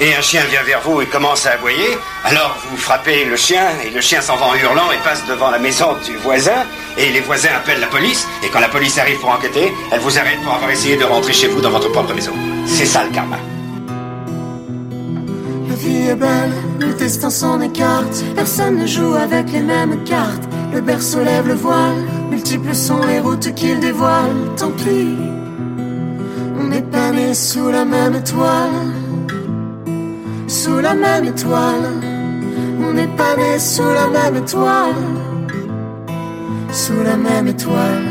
Et 0.00 0.12
un 0.14 0.20
chien 0.20 0.42
vient 0.50 0.62
vers 0.64 0.80
vous 0.80 1.00
et 1.00 1.06
commence 1.06 1.46
à 1.46 1.52
aboyer. 1.52 1.96
Alors, 2.24 2.56
vous 2.68 2.76
frappez 2.76 3.24
le 3.24 3.36
chien 3.36 3.64
et 3.84 3.90
le 3.90 4.00
chien 4.00 4.20
s'en 4.20 4.36
va 4.36 4.46
en 4.46 4.54
hurlant 4.54 4.90
et 4.90 4.98
passe 5.04 5.24
devant 5.26 5.50
la 5.50 5.58
maison 5.58 5.96
du 6.04 6.16
voisin. 6.16 6.64
Et 6.98 7.10
les 7.10 7.20
voisins 7.20 7.50
appellent 7.56 7.80
la 7.80 7.86
police. 7.86 8.26
Et 8.42 8.48
quand 8.48 8.58
la 8.60 8.68
police 8.68 8.98
arrive 8.98 9.20
pour 9.20 9.30
enquêter, 9.30 9.72
elle 9.92 10.00
vous 10.00 10.18
arrête 10.18 10.40
pour 10.42 10.52
avoir 10.52 10.70
essayé 10.70 10.96
de 10.96 11.04
rentrer 11.04 11.32
chez 11.32 11.46
vous 11.46 11.60
dans 11.60 11.70
votre 11.70 11.90
propre 11.90 12.12
maison. 12.12 12.32
C'est 12.66 12.86
ça 12.86 13.04
le 13.04 13.10
karma. 13.10 13.36
La 15.68 15.74
vie 15.76 16.08
est 16.08 16.16
belle, 16.16 16.52
le 16.80 16.92
destin 16.94 17.30
s'en 17.30 17.60
écarte. 17.60 18.24
Personne 18.34 18.78
ne 18.78 18.86
joue 18.86 19.14
avec 19.14 19.52
les 19.52 19.62
mêmes 19.62 20.02
cartes. 20.04 20.42
Le 20.72 20.80
berceau 20.80 21.22
lève 21.22 21.46
le 21.46 21.54
voile, 21.54 22.02
multiples 22.30 22.74
sont 22.74 23.04
les 23.06 23.20
routes 23.20 23.54
qu'il 23.54 23.78
dévoile. 23.78 24.34
Tant 24.56 24.72
pis, 24.72 25.16
on 26.58 26.64
n'est 26.64 26.82
pas 26.82 27.10
nés 27.12 27.34
sous 27.34 27.68
la 27.70 27.84
même 27.84 28.16
étoile. 28.16 29.03
Sous 30.46 30.78
la 30.78 30.94
même 30.94 31.24
étoile, 31.24 31.90
on 32.80 32.92
n'est 32.92 33.16
pas 33.16 33.36
nés 33.36 33.58
sous 33.58 33.82
la 33.82 34.08
même 34.08 34.42
étoile. 34.42 34.94
Sous 36.70 37.02
la 37.02 37.16
même 37.16 37.48
étoile. 37.48 38.04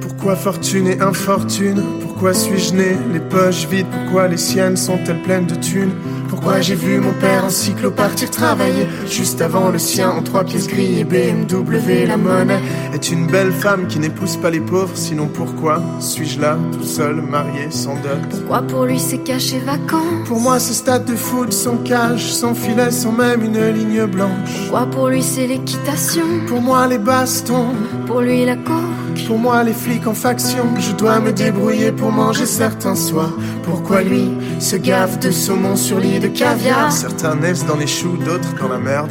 Pourquoi 0.00 0.36
fortune 0.36 0.88
et 0.88 1.00
infortune? 1.00 1.82
Pourquoi 2.02 2.34
suis-je 2.34 2.74
né? 2.74 2.96
Les 3.12 3.20
poches 3.20 3.66
vides 3.68 3.86
Pourquoi 3.90 4.28
les 4.28 4.36
siennes 4.36 4.76
sont-elles 4.76 5.22
pleines 5.22 5.46
de 5.46 5.54
thunes? 5.54 5.92
Pourquoi 6.28 6.60
j'ai 6.60 6.74
vu 6.74 6.98
mon 7.00 7.12
père 7.12 7.44
en 7.44 7.50
cyclo 7.50 7.90
partir 7.90 8.30
travailler 8.30 8.86
Juste 9.10 9.40
avant 9.40 9.70
le 9.70 9.78
sien 9.78 10.10
en 10.10 10.22
trois 10.22 10.44
pièces 10.44 10.66
gris 10.66 11.00
et 11.00 11.04
BMW 11.04 12.06
la 12.06 12.16
monnaie. 12.16 12.60
Est 12.94 13.10
une 13.10 13.26
belle 13.26 13.52
femme 13.52 13.86
qui 13.86 13.98
n'épouse 13.98 14.36
pas 14.36 14.50
les 14.50 14.60
pauvres 14.60 14.94
Sinon 14.94 15.26
pourquoi 15.26 15.82
suis-je 16.00 16.40
là, 16.40 16.58
tout 16.72 16.84
seul, 16.84 17.22
marié, 17.22 17.70
sans 17.70 17.94
dot? 17.94 18.28
Pourquoi 18.30 18.62
pour 18.62 18.84
lui 18.84 18.98
c'est 18.98 19.18
caché 19.18 19.58
vacant? 19.58 20.04
Pour 20.26 20.40
moi 20.40 20.58
ce 20.58 20.74
stade 20.74 21.04
de 21.06 21.16
foot 21.16 21.52
sans 21.52 21.78
cage, 21.78 22.32
sans 22.32 22.54
filet, 22.54 22.90
sans 22.90 23.12
même 23.12 23.42
une 23.42 23.66
ligne 23.68 24.06
blanche. 24.06 24.68
Pourquoi 24.68 24.86
pour 24.86 25.08
lui 25.08 25.22
c'est 25.22 25.46
l'équitation? 25.46 26.26
Pour 26.46 26.60
moi 26.60 26.86
les 26.86 26.98
bastons. 26.98 27.74
Pour 28.06 28.20
lui 28.20 28.44
la 28.44 28.56
coke 28.56 29.26
Pour 29.26 29.38
moi 29.38 29.62
les 29.64 29.72
flics 29.72 30.06
en 30.06 30.14
faction. 30.14 30.64
Je 30.78 30.92
dois 30.92 31.20
me 31.20 31.32
débrouiller 31.32 31.92
pour 31.92 32.12
manger 32.12 32.46
certains 32.46 32.96
soirs. 32.96 33.32
Pourquoi 33.64 34.02
lui 34.02 34.30
se 34.60 34.76
gave 34.76 35.18
de 35.18 35.30
saumon 35.30 35.76
sur 35.76 35.98
lit 36.18 36.28
de 36.28 36.28
caviar. 36.28 36.92
Certains 36.92 37.34
naissent 37.34 37.66
dans 37.66 37.76
les 37.76 37.86
choux, 37.86 38.16
d'autres 38.16 38.54
dans 38.60 38.68
la 38.68 38.78
merde. 38.78 39.10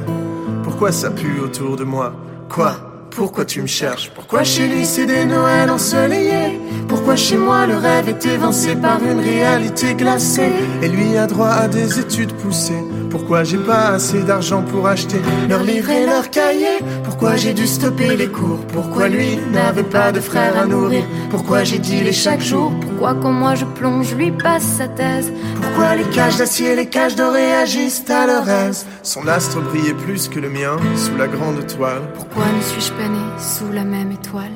Pourquoi 0.63 0.91
ça 0.91 1.09
pue 1.09 1.39
autour 1.39 1.75
de 1.75 1.83
moi 1.83 2.13
Quoi 2.49 2.75
pourquoi 3.09 3.45
tu 3.45 3.63
me 3.63 3.67
cherches 3.67 4.11
Pourquoi 4.13 4.43
chez 4.43 4.67
lui 4.67 4.85
c'est 4.85 5.07
des 5.07 5.25
Noëls 5.25 5.71
ensoleillés 5.71 6.61
Pourquoi 6.87 7.15
chez 7.15 7.35
moi 7.35 7.65
le 7.65 7.75
rêve 7.75 8.09
est 8.09 8.23
évincé 8.27 8.75
par 8.75 8.99
une 9.03 9.19
réalité 9.19 9.95
glacée 9.95 10.51
Et 10.83 10.87
lui 10.87 11.17
a 11.17 11.25
droit 11.25 11.49
à 11.49 11.67
des 11.67 11.99
études 11.99 12.31
poussées 12.33 12.83
Pourquoi 13.09 13.43
j'ai 13.43 13.57
pas 13.57 13.89
assez 13.89 14.23
d'argent 14.23 14.63
pour 14.63 14.87
acheter 14.87 15.21
Leurs 15.49 15.63
livres 15.63 15.89
et 15.89 16.05
leurs 16.05 16.29
cahiers 16.29 16.79
Pourquoi 17.03 17.35
j'ai 17.35 17.53
dû 17.53 17.65
stopper 17.67 18.15
les 18.15 18.27
cours 18.27 18.59
Pourquoi 18.73 19.07
lui 19.07 19.37
n'avait 19.51 19.83
pas 19.83 20.11
de 20.11 20.19
frère 20.19 20.57
à 20.57 20.65
nourrir 20.65 21.03
Pourquoi 21.29 21.63
j'ai 21.63 21.79
dealé 21.79 22.11
chaque 22.11 22.41
jour 22.41 22.71
Pourquoi 22.81 23.15
quand 23.15 23.31
moi 23.31 23.55
je 23.55 23.65
plonge 23.65 24.13
lui 24.15 24.31
passe 24.31 24.63
sa 24.63 24.87
thèse 24.87 25.31
Pourquoi 25.61 25.95
les 25.95 26.05
cages 26.05 26.37
d'acier 26.37 26.71
et 26.71 26.75
les 26.75 26.89
cages 26.89 27.15
dorées 27.15 27.53
agissent 27.53 28.09
à 28.09 28.27
leur 28.27 28.47
aise 28.49 28.85
Son 29.03 29.27
astre 29.27 29.61
brillait 29.61 29.93
plus 29.93 30.27
que 30.27 30.39
le 30.39 30.49
mien 30.49 30.77
Sous 30.95 31.15
la 31.17 31.27
grande 31.27 31.65
toile 31.67 32.01
Pourquoi 32.15 32.43
ne 32.45 32.61
suis-je 32.61 32.91
pas 32.93 33.07
né 33.07 33.19
sous 33.39 33.71
la 33.71 33.83
même 33.83 34.11
étoile 34.11 34.51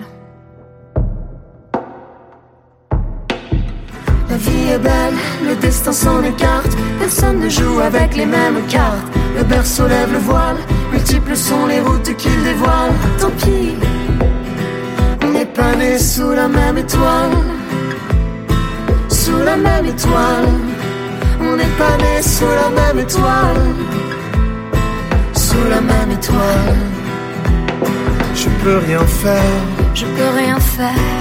La 4.32 4.38
vie 4.38 4.70
est 4.70 4.80
belle, 4.80 5.18
le 5.46 5.56
destin 5.58 5.92
s'en 5.92 6.24
écarte. 6.24 6.74
Personne 7.00 7.40
ne 7.42 7.50
joue 7.50 7.82
avec 7.82 8.16
les 8.16 8.26
mêmes 8.26 8.66
cartes. 8.70 9.06
Le 9.38 9.44
berceau 9.44 9.86
lève 9.88 10.14
le 10.14 10.20
voile, 10.20 10.56
multiples 10.94 11.36
sont 11.36 11.66
les 11.66 11.82
routes 11.82 12.16
qu'il 12.16 12.42
dévoile. 12.42 12.94
Tant 13.20 13.30
pis, 13.32 13.76
on 15.26 15.32
n'est 15.32 15.52
pas 15.60 15.76
nés 15.76 16.00
sous 16.00 16.32
la 16.32 16.48
même 16.48 16.78
étoile. 16.78 17.36
Sous 19.10 19.40
la 19.40 19.58
même 19.58 19.88
étoile, 19.88 20.48
on 21.42 21.58
n'est 21.58 21.76
pas 21.82 21.98
nés 21.98 22.22
sous 22.22 22.54
la 22.62 22.70
même 22.70 23.00
étoile. 23.00 23.64
Sous 25.34 25.66
la 25.70 25.82
même 25.82 26.12
étoile. 26.12 26.78
Je 28.34 28.48
peux 28.64 28.78
rien 28.78 29.06
faire, 29.06 29.62
Je 29.94 30.06
peux 30.06 30.38
rien 30.38 30.58
faire 30.58 31.21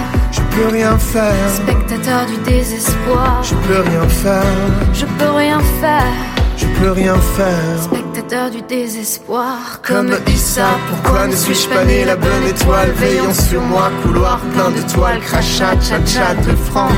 peux 0.61 0.69
rien 0.69 0.99
faire, 0.99 1.51
Spectateur 1.55 2.27
du 2.27 2.37
désespoir. 2.51 3.43
Je 3.43 3.55
peux 3.55 3.81
rien 3.81 4.09
faire, 4.09 4.43
Je 4.93 5.07
peux 5.07 5.31
rien 5.31 5.61
faire. 5.81 6.13
Je 6.57 6.67
peux 6.79 6.91
rien 6.91 7.17
faire. 7.37 7.83
Spectateur 7.83 8.51
du 8.51 8.61
désespoir. 8.63 9.81
Comme 9.83 10.11
Issa, 10.27 10.69
pourquoi 10.89 11.27
ne 11.27 11.35
suis-je 11.35 11.69
pas 11.69 11.85
né 11.85 12.05
la 12.05 12.17
bonne 12.17 12.47
étoile 12.47 12.91
Veillant 12.97 13.33
sur 13.33 13.63
moi, 13.63 13.91
couloir 14.03 14.39
plein 14.53 14.71
de 14.71 14.83
toiles 14.93 15.21
Crachat, 15.21 15.77
tcha 15.81 16.35
de 16.35 16.55
francs 16.57 16.93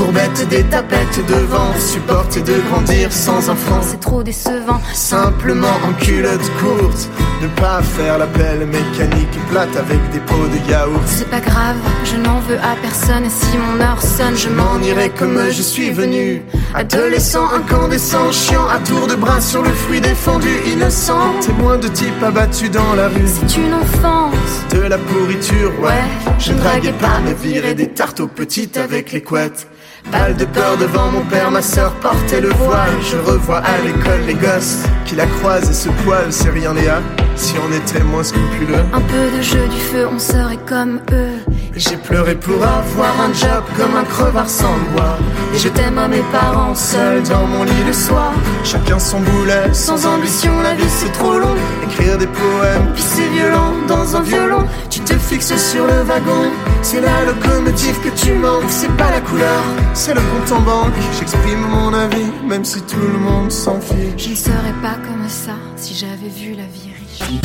Courbette 0.00 0.48
des 0.48 0.62
tapettes 0.62 1.20
devant 1.28 1.78
Supporter 1.78 2.40
de 2.40 2.54
grandir 2.70 3.12
sans 3.12 3.50
enfant 3.50 3.80
C'est 3.82 4.00
trop 4.00 4.22
décevant 4.22 4.80
Simplement 4.94 5.76
en 5.86 5.92
culotte 6.02 6.50
courte 6.58 7.10
Ne 7.42 7.48
pas 7.48 7.82
faire 7.82 8.16
la 8.16 8.24
belle 8.24 8.66
mécanique 8.66 9.38
plate 9.50 9.76
avec 9.76 9.98
des 10.10 10.20
pots 10.20 10.48
de 10.54 10.70
yaourt. 10.70 11.02
C'est 11.04 11.28
pas 11.28 11.40
grave, 11.40 11.76
je 12.04 12.16
n'en 12.16 12.40
veux 12.40 12.56
à 12.56 12.76
personne 12.80 13.26
Et 13.26 13.28
si 13.28 13.58
mon 13.58 13.78
heure 13.78 14.00
sonne, 14.00 14.38
je 14.38 14.48
m'en 14.48 14.78
irai 14.80 15.10
comme 15.10 15.38
je 15.50 15.60
suis 15.60 15.90
venu 15.90 16.42
Adolescent, 16.74 17.52
incandescent, 17.52 18.32
chiant 18.32 18.66
À 18.68 18.78
tour 18.78 19.06
de 19.06 19.16
bras 19.16 19.42
sur 19.42 19.62
le 19.62 19.70
fruit 19.70 20.00
défendu 20.00 20.48
Innocent 20.72 21.40
Témoin 21.42 21.76
de 21.76 21.88
types 21.88 22.22
abattus 22.22 22.70
dans 22.70 22.94
la 22.94 23.08
rue. 23.08 23.26
C'est 23.26 23.58
une 23.58 23.74
enfance 23.74 24.64
De 24.72 24.80
la 24.80 24.96
pourriture, 24.96 25.72
ouais. 25.80 25.88
Ouais, 25.88 26.34
Je 26.38 26.52
ne 26.52 26.58
draguais 26.58 26.92
pas, 26.92 27.20
mais 27.22 27.34
virais 27.34 27.74
des 27.74 27.88
tartes 27.88 28.20
aux 28.20 28.28
petites 28.28 28.78
avec 28.78 29.12
les 29.12 29.22
couettes. 29.22 29.66
Balle 30.12 30.34
de 30.36 30.44
peur 30.44 30.76
devant 30.76 31.10
mon 31.10 31.22
père, 31.22 31.50
ma 31.50 31.62
sœur 31.62 31.92
portait 31.94 32.40
le 32.40 32.48
voile. 32.50 32.90
Je 33.00 33.16
revois 33.16 33.58
à 33.58 33.78
l'école 33.84 34.22
les 34.26 34.34
gosses 34.34 34.82
qui 35.04 35.14
la 35.14 35.26
croisent 35.26 35.70
et 35.70 35.74
se 35.74 35.88
poilent, 36.04 36.32
c'est 36.32 36.50
rien 36.50 36.74
Léa. 36.74 37.00
Si 37.36 37.54
on 37.58 37.72
était 37.72 38.02
moins 38.02 38.22
scrupuleux. 38.24 38.84
Un 38.92 39.00
peu 39.00 39.36
de 39.36 39.40
jeu 39.42 39.66
du 39.68 39.80
feu, 39.80 40.06
on 40.12 40.18
serait 40.18 40.58
comme 40.66 41.00
eux 41.12 41.38
Et 41.74 41.80
j'ai 41.80 41.96
pleuré 41.96 42.34
pour 42.34 42.56
avoir 42.62 43.14
un 43.20 43.32
job 43.32 43.62
comme 43.78 43.96
un 43.96 44.04
crevard 44.04 44.48
sans 44.48 44.76
bois. 44.92 45.16
Et 45.54 45.58
je 45.58 45.68
t'aime 45.68 45.96
à 45.98 46.08
mes 46.08 46.24
parents, 46.32 46.74
seul 46.74 47.22
dans 47.22 47.46
mon 47.46 47.64
lit 47.64 47.84
le 47.86 47.92
soir. 47.92 48.32
Chacun 48.64 48.98
son 48.98 49.20
boulet, 49.20 49.72
Sans 49.72 50.04
ambition, 50.06 50.52
la 50.60 50.74
vie 50.74 50.88
c'est 50.88 51.12
trop 51.12 51.38
long. 51.38 51.54
écrire 51.84 52.18
des 52.18 52.26
poèmes. 52.26 52.92
Puis 52.94 53.04
c'est 53.06 53.28
violent 53.28 53.72
dans 53.88 54.16
un 54.16 54.22
violon. 54.22 54.66
Tu 54.90 55.00
te 55.00 55.14
fixes 55.14 55.56
sur 55.56 55.86
le 55.86 56.02
wagon. 56.02 56.50
C'est 56.82 57.00
la 57.00 57.24
locomotive 57.24 58.00
que 58.02 58.08
tu 58.24 58.32
manques, 58.32 58.68
c'est 58.68 58.90
pas 58.96 59.10
la 59.10 59.20
couleur. 59.20 59.62
C'est 59.94 60.14
le 60.14 60.20
compte 60.20 60.50
en 60.52 60.60
banque, 60.62 60.92
j'exprime 61.18 61.60
mon 61.60 61.92
avis, 61.94 62.30
même 62.46 62.64
si 62.64 62.80
tout 62.82 62.96
le 62.98 63.18
monde 63.18 63.50
s'en 63.52 63.80
fiche. 63.80 63.96
Je 64.24 64.30
ne 64.30 64.34
serais 64.34 64.72
pas 64.82 64.94
comme 65.06 65.28
ça 65.28 65.52
si 65.76 65.94
j'avais 65.94 66.28
vu 66.28 66.54
la 66.56 66.64
vie 66.64 66.90
riche 66.98 67.40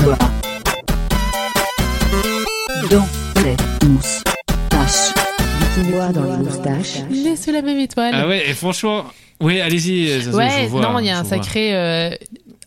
Dans 2.90 3.08
les 3.44 3.88
moustaches. 3.88 5.14
Du 5.60 5.84
quinoa 5.84 6.10
dans 6.10 6.24
les 6.24 6.38
moustaches. 6.44 7.04
Né 7.10 7.36
sous 7.36 7.52
la 7.52 7.62
même 7.62 7.80
étoile. 7.80 8.12
Ah 8.16 8.28
ouais, 8.28 8.50
et 8.50 8.54
franchement, 8.54 9.04
oui, 9.42 9.62
allez-y. 9.62 10.08
Zazo, 10.22 10.32
je 10.32 10.36
Ouais, 10.38 10.68
vois, 10.68 10.82
non, 10.82 11.00
il 11.00 11.06
y 11.06 11.10
a 11.10 11.20
un 11.20 11.24
vois. 11.24 11.38
sacré. 11.38 11.76
euh, 11.76 12.10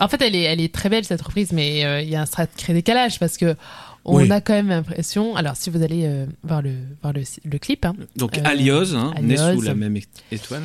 En 0.01 0.09
fait, 0.09 0.21
elle 0.23 0.37
est, 0.37 0.43
elle 0.43 0.61
est 0.61 0.73
très 0.73 0.89
belle 0.89 1.05
cette 1.05 1.23
reprise, 1.23 1.51
mais 1.53 1.85
euh, 1.85 2.01
il 2.03 2.09
y 2.09 2.15
a 2.17 2.21
un 2.23 2.27
sacré 2.27 2.73
décalage 2.73 3.19
parce 3.19 3.37
que 3.37 3.57
On 4.05 4.17
Oui. 4.17 4.31
a 4.31 4.41
quand 4.41 4.55
même 4.55 4.69
l'impression. 4.69 5.37
Alors, 5.37 5.57
si 5.57 5.69
vous 5.71 5.83
allez 5.83 6.05
euh, 6.07 6.25
voir 6.43 6.63
le 6.63 6.73
voir 7.03 7.13
le, 7.13 7.23
le 7.45 7.59
clip, 7.59 7.85
hein, 7.85 7.95
Donc 8.17 8.39
euh, 8.39 8.43
Alios, 8.45 8.95
hein, 8.95 9.13
né 9.23 9.37
sous 9.37 9.61
la 9.61 9.75
même 9.75 9.99
étoile. 10.33 10.63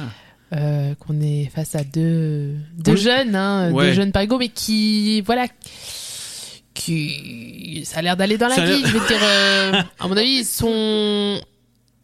euh, 0.56 0.94
qu'on 0.96 1.20
est 1.20 1.50
face 1.54 1.76
à 1.76 1.84
deux, 1.84 2.54
deux 2.78 2.94
Oui. 2.94 2.98
jeunes, 2.98 3.36
hein, 3.36 3.72
Ouais. 3.72 3.88
deux 3.90 3.94
jeunes 3.94 4.12
parigots, 4.12 4.38
mais 4.38 4.50
qui, 4.50 5.22
voilà, 5.22 5.48
qui, 6.74 7.84
ça 7.86 8.00
a 8.00 8.02
l'air 8.02 8.18
d'aller 8.18 8.38
dans 8.38 8.48
la 8.48 8.56
Ça 8.56 8.66
vie. 8.66 8.82
Je 8.86 8.92
veux 8.98 9.08
dire, 9.08 9.20
euh, 9.24 9.72
à 10.00 10.08
mon 10.08 10.18
avis, 10.18 10.40
ils 10.40 10.46
sont, 10.46 11.40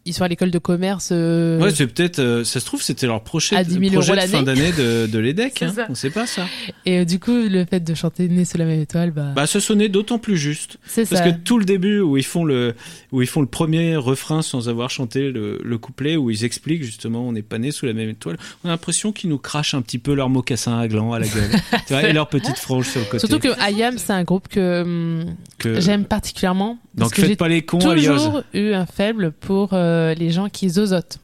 ils 0.10 0.14
sont 0.14 0.24
à 0.24 0.28
l'école 0.28 0.52
de 0.52 0.60
commerce. 0.60 1.10
euh, 1.12 1.60
Ouais, 1.60 1.72
c'est 1.72 1.88
peut-être, 1.88 2.20
euh, 2.20 2.44
ça 2.44 2.60
se 2.60 2.66
trouve, 2.66 2.82
c'était 2.82 3.08
leur 3.08 3.24
projet, 3.24 3.56
À 3.56 3.64
10 3.64 3.74
000 3.74 3.86
projet 3.94 4.12
euros 4.14 4.22
de 4.22 4.28
fin 4.28 4.42
l'année. 4.44 4.72
d'année 4.72 4.72
de, 4.74 5.08
de 5.08 5.20
l'EDEC. 5.20 5.64
Hein. 5.64 5.74
On 5.90 5.96
sait 5.96 6.10
pas 6.10 6.26
ça. 6.26 6.46
Et 6.86 7.00
euh, 7.00 7.06
du 7.06 7.20
coup, 7.20 7.32
le 7.34 7.66
fait 7.66 7.80
de 7.80 7.94
chanter 7.94 8.28
Né 8.28 8.44
sous 8.46 8.58
la 8.58 8.66
même 8.66 8.80
étoile, 8.82 9.12
bah, 9.12 9.32
Bah, 9.36 9.48
ce 9.48 9.60
sonnait 9.60 9.90
d'autant 9.90 10.20
plus 10.20 10.38
juste. 10.38 10.78
C'est 10.86 11.08
Parce 11.08 11.22
ça. 11.24 11.32
que 11.32 11.38
tout 11.38 11.58
le 11.60 11.66
début 11.66 12.00
où 12.02 12.18
ils 12.18 12.26
font 12.26 12.44
le, 12.44 12.76
où 13.12 13.22
ils 13.22 13.28
font 13.28 13.42
le 13.42 13.48
premier 13.48 13.96
refrain 13.96 14.42
sans 14.42 14.68
avoir 14.70 14.90
chanté 14.90 15.32
le, 15.32 15.60
le 15.64 15.78
couplet, 15.78 16.18
où 16.18 16.30
ils 16.32 16.44
expliquent 16.44 16.84
justement, 16.84 17.28
on 17.28 17.32
n'est 17.32 17.42
pas 17.42 17.58
né 17.60 17.72
sous 17.72 17.86
la 17.86 17.94
même 17.94 18.10
étoile, 18.10 18.38
on 18.64 18.68
a 18.68 18.72
l'impression 18.72 19.12
qu'ils 19.12 19.30
nous 19.30 19.38
crachent 19.38 19.74
un 19.74 19.82
petit 19.82 20.00
peu 20.00 20.14
leurs 20.14 20.30
mocassins 20.30 20.78
à 20.80 20.88
gland 20.88 21.14
à 21.14 21.20
la 21.20 21.28
gueule. 21.28 21.50
tu 21.88 21.94
vois, 21.94 22.04
et 22.08 22.14
leur 22.14 22.28
petite 22.30 22.58
frange 22.58 22.88
sur 22.88 23.00
le 23.02 23.06
côté. 23.06 23.20
surtout 23.20 23.40
que 23.40 23.72
IAM, 23.72 23.98
c'est 23.98 24.14
un 24.14 24.24
groupe 24.24 24.48
que, 24.48 25.24
Que- 25.58 25.80
j'aime 25.80 26.06
particulièrement. 26.06 26.78
parce 26.98 27.10
Donc 27.10 27.16
que 27.16 27.22
faites 27.22 27.30
j'ai 27.32 27.36
pas 27.36 27.48
les 27.48 27.62
cons, 27.62 27.78
toujours 27.78 27.92
Alios. 27.92 28.42
eu 28.54 28.74
un 28.74 28.86
faible 28.86 29.32
pour 29.32 29.70
euh, 29.74 29.99
les 30.18 30.32
gens 30.32 30.50
qui 30.50 30.70
zozotent. 30.70 31.20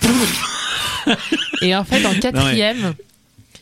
Et 1.62 1.74
en 1.74 1.84
fait, 1.84 2.04
en 2.04 2.14
quatrième, 2.14 2.94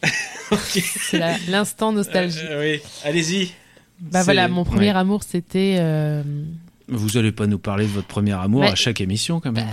c'est 0.68 1.20
l'instant 1.48 1.92
nostalgie. 1.92 2.38
Euh, 2.42 2.76
oui, 2.76 2.80
allez-y. 3.04 3.50
Bah 4.00 4.22
voilà, 4.24 4.48
mon 4.48 4.64
premier 4.64 4.90
ouais. 4.90 4.96
amour, 4.98 5.22
c'était. 5.22 5.76
euh, 5.78 6.22
Vous 6.88 7.16
allez 7.16 7.32
pas 7.32 7.46
nous 7.46 7.58
parler 7.58 7.84
de 7.86 7.90
votre 7.90 8.06
premier 8.08 8.32
amour 8.32 8.62
Mais- 8.62 8.70
à 8.72 8.74
chaque 8.74 9.00
émission 9.00 9.40
quand 9.40 9.52
même. 9.52 9.66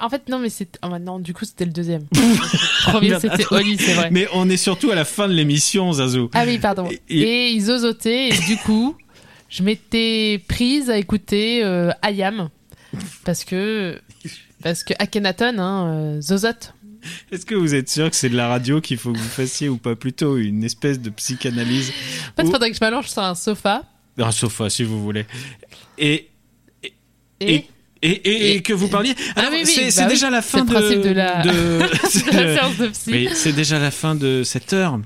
En 0.00 0.08
fait, 0.08 0.28
non, 0.28 0.38
mais 0.38 0.48
c'est. 0.48 0.78
Oh, 0.82 0.88
non, 0.98 1.18
du 1.18 1.34
coup, 1.34 1.44
c'était 1.44 1.64
le 1.66 1.72
deuxième. 1.72 2.06
le 2.14 2.90
premier, 2.90 3.18
c'était. 3.20 3.44
Oli, 3.50 3.76
c'est 3.78 3.94
vrai. 3.94 4.08
Mais 4.10 4.26
on 4.32 4.48
est 4.48 4.56
surtout 4.56 4.90
à 4.90 4.94
la 4.94 5.04
fin 5.04 5.28
de 5.28 5.34
l'émission, 5.34 5.92
Zazou. 5.92 6.30
Ah 6.32 6.44
oui, 6.46 6.58
pardon. 6.58 6.88
Et- 7.08 7.20
Et, 7.20 7.50
ils 7.50 7.62
zozotaient, 7.64 8.28
et 8.28 8.38
du 8.46 8.56
coup, 8.58 8.96
je 9.50 9.62
m'étais 9.62 10.40
prise 10.48 10.88
à 10.88 10.96
écouter 10.96 11.62
euh, 11.64 11.90
Ayam. 12.02 12.48
Parce 13.24 13.44
que. 13.44 14.00
Parce 14.62 14.84
que 14.84 14.92
Akhenaton, 14.98 15.58
hein, 15.58 15.86
euh, 15.88 16.20
zozote. 16.20 16.74
Est-ce 17.32 17.46
que 17.46 17.54
vous 17.54 17.74
êtes 17.74 17.88
sûr 17.88 18.10
que 18.10 18.16
c'est 18.16 18.28
de 18.28 18.36
la 18.36 18.48
radio 18.48 18.80
qu'il 18.82 18.98
faut 18.98 19.12
que 19.12 19.18
vous 19.18 19.24
fassiez 19.28 19.70
ou 19.70 19.78
pas 19.78 19.96
plutôt 19.96 20.36
une 20.36 20.62
espèce 20.64 21.00
de 21.00 21.08
psychanalyse 21.08 21.88
En 21.88 21.92
fait, 21.92 22.42
il 22.42 22.46
ou- 22.48 22.50
faudrait 22.52 22.70
que 22.70 22.76
je 22.76 22.84
m'allonge 22.84 23.08
sur 23.08 23.22
un 23.22 23.34
sofa. 23.34 23.84
un 24.18 24.32
sofa 24.32 24.68
si 24.68 24.82
vous 24.84 25.02
voulez 25.02 25.24
et 25.96 26.28
Et. 27.40 27.54
et 27.54 27.66
et, 28.02 28.10
et- 28.12 28.54
et 28.56 28.62
que 28.62 28.72
vous 28.74 28.88
parliez. 28.88 29.14
Ah 29.36 29.48
oui, 29.50 29.62
oui, 29.64 29.66
c'est 29.66 29.96
bah 29.96 30.06
oui. 30.06 30.12
déjà 30.14 30.28
la 30.30 30.40
fin 30.42 30.64
de, 30.64 31.02
de 31.02 31.08
la- 31.10 31.42
de, 31.42 31.50
de 32.32 32.36
la 32.36 32.56
séance 32.56 32.76
de 32.78 32.88
psy. 32.88 33.10
Oui, 33.12 33.28
c'est 33.34 33.52
déjà 33.52 33.78
la 33.78 33.90
fin 33.90 34.14
de 34.14 34.42
cette 34.42 34.72
heure. 34.74 34.98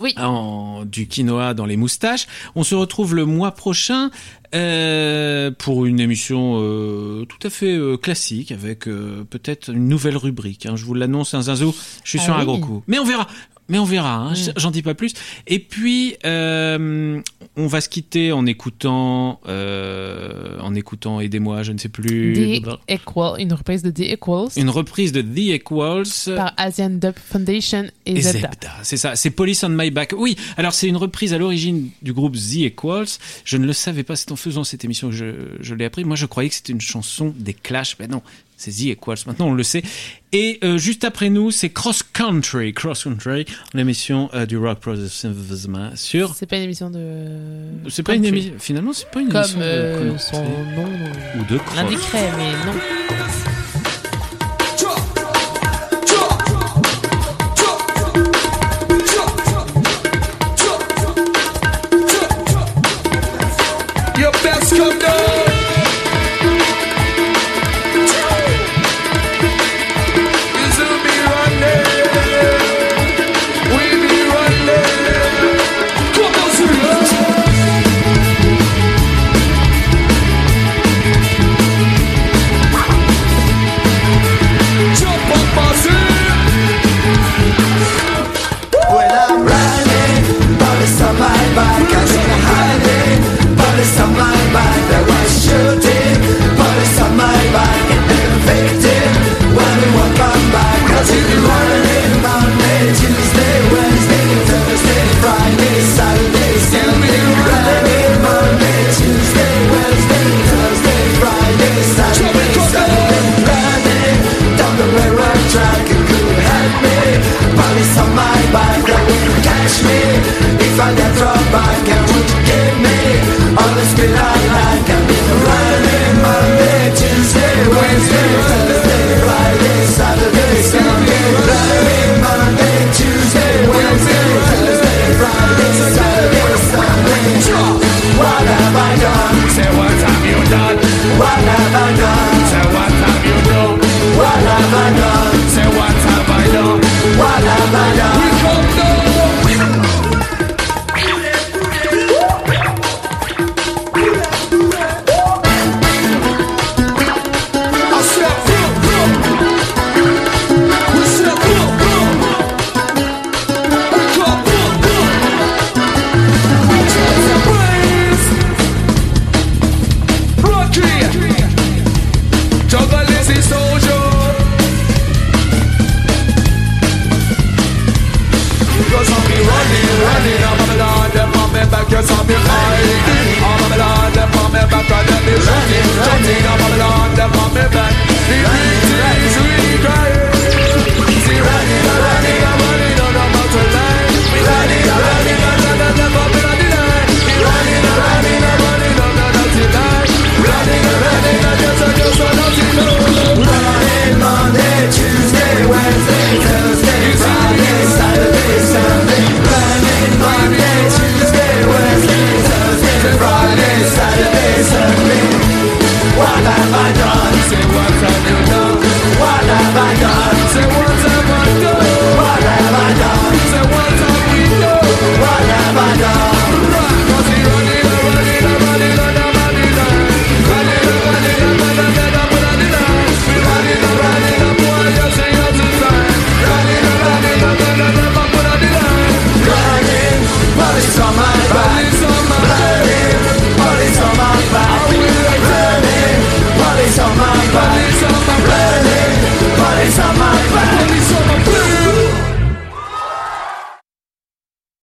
Oui. 0.00 0.14
En, 0.16 0.84
du 0.84 1.06
quinoa 1.06 1.54
dans 1.54 1.66
les 1.66 1.76
moustaches. 1.76 2.26
On 2.54 2.64
se 2.64 2.74
retrouve 2.74 3.14
le 3.14 3.26
mois 3.26 3.52
prochain 3.52 4.10
euh, 4.54 5.50
pour 5.50 5.86
une 5.86 6.00
émission 6.00 6.58
euh, 6.60 7.24
tout 7.26 7.46
à 7.46 7.50
fait 7.50 7.74
euh, 7.76 7.96
classique 7.96 8.50
avec 8.50 8.88
euh, 8.88 9.24
peut-être 9.28 9.70
une 9.70 9.88
nouvelle 9.88 10.16
rubrique. 10.16 10.66
hein. 10.66 10.74
Je 10.76 10.84
vous 10.84 10.94
l'annonce, 10.94 11.34
un 11.34 11.42
zinzo. 11.42 11.74
Je 12.02 12.08
suis 12.10 12.18
Ah 12.20 12.24
sur 12.24 12.36
un 12.36 12.44
gros 12.44 12.58
coup. 12.58 12.82
Mais 12.88 12.98
on 12.98 13.04
verra. 13.04 13.26
Mais 13.70 13.78
on 13.78 13.84
verra. 13.84 14.14
hein. 14.16 14.32
Mm. 14.32 14.52
J'en 14.58 14.70
dis 14.70 14.82
pas 14.82 14.94
plus. 14.94 15.14
Et 15.46 15.58
puis 15.58 16.16
euh, 16.26 17.20
on 17.56 17.66
va 17.66 17.80
se 17.80 17.88
quitter 17.88 18.32
en 18.32 18.44
écoutant, 18.46 19.40
euh, 19.48 20.58
en 20.60 20.74
écoutant, 20.74 21.20
aidez-moi, 21.20 21.62
je 21.62 21.72
ne 21.72 21.78
sais 21.78 21.88
plus. 21.88 22.60
The 22.62 22.90
Equal, 22.90 23.40
une 23.40 23.52
reprise 23.52 23.82
de 23.82 23.90
The 23.90 24.00
Equals 24.12 24.48
Une 24.56 24.70
reprise 24.70 25.12
de 25.12 25.22
The 25.22 25.54
Equals. 25.54 26.34
par 26.36 26.52
Asian 26.56 26.90
Dub 26.90 27.14
Foundation 27.16 27.86
et, 28.06 28.16
Et 28.18 28.20
Zebda. 28.20 28.40
Zebda, 28.50 28.72
c'est 28.82 28.96
ça, 28.96 29.16
c'est 29.16 29.30
Police 29.30 29.64
on 29.64 29.68
My 29.70 29.90
Back. 29.90 30.14
Oui, 30.16 30.36
alors 30.56 30.72
c'est 30.74 30.88
une 30.88 30.96
reprise 30.96 31.32
à 31.32 31.38
l'origine 31.38 31.90
du 32.02 32.12
groupe 32.12 32.36
The 32.36 32.56
Equals. 32.66 33.06
Je 33.44 33.56
ne 33.56 33.66
le 33.66 33.72
savais 33.72 34.02
pas, 34.02 34.16
c'est 34.16 34.32
en 34.32 34.36
faisant 34.36 34.64
cette 34.64 34.84
émission 34.84 35.08
que 35.10 35.14
je, 35.14 35.26
je 35.60 35.74
l'ai 35.74 35.84
appris. 35.84 36.04
Moi, 36.04 36.16
je 36.16 36.26
croyais 36.26 36.48
que 36.48 36.54
c'était 36.56 36.72
une 36.72 36.80
chanson 36.80 37.32
des 37.38 37.54
Clash. 37.54 37.96
Ben 37.98 38.10
non, 38.10 38.22
c'est 38.60 38.70
The 38.70 38.80
Equals. 38.92 39.16
Maintenant, 39.26 39.48
on 39.48 39.54
le 39.54 39.62
sait. 39.62 39.82
Et 40.32 40.58
euh, 40.62 40.76
juste 40.78 41.04
après 41.04 41.30
nous, 41.30 41.50
c'est 41.50 41.70
Cross 41.70 42.02
Country, 42.12 42.72
Cross 42.72 43.04
Country, 43.04 43.46
l'émission 43.74 44.30
euh, 44.34 44.46
du 44.46 44.58
rock 44.58 44.78
progressivisme 44.80 45.90
sur. 45.96 46.34
C'est 46.34 46.46
pas 46.46 46.56
une 46.56 46.62
émission 46.62 46.90
de. 46.90 47.26
C'est 47.88 48.02
pas 48.02 48.14
une 48.14 48.24
émission. 48.24 48.52
Finalement, 48.58 48.92
c'est 48.92 49.10
pas 49.10 49.20
une 49.20 49.28
Comme 49.28 49.38
émission 49.40 49.58
de 49.58 49.64
euh, 49.64 50.08
country. 50.10 50.24
son 50.30 50.42
nom 50.44 50.88
ou 51.40 51.52
de 51.52 51.58
cross. 51.58 51.76
l'indiquerait, 51.76 52.30
mais 52.36 52.52
non. 52.66 52.78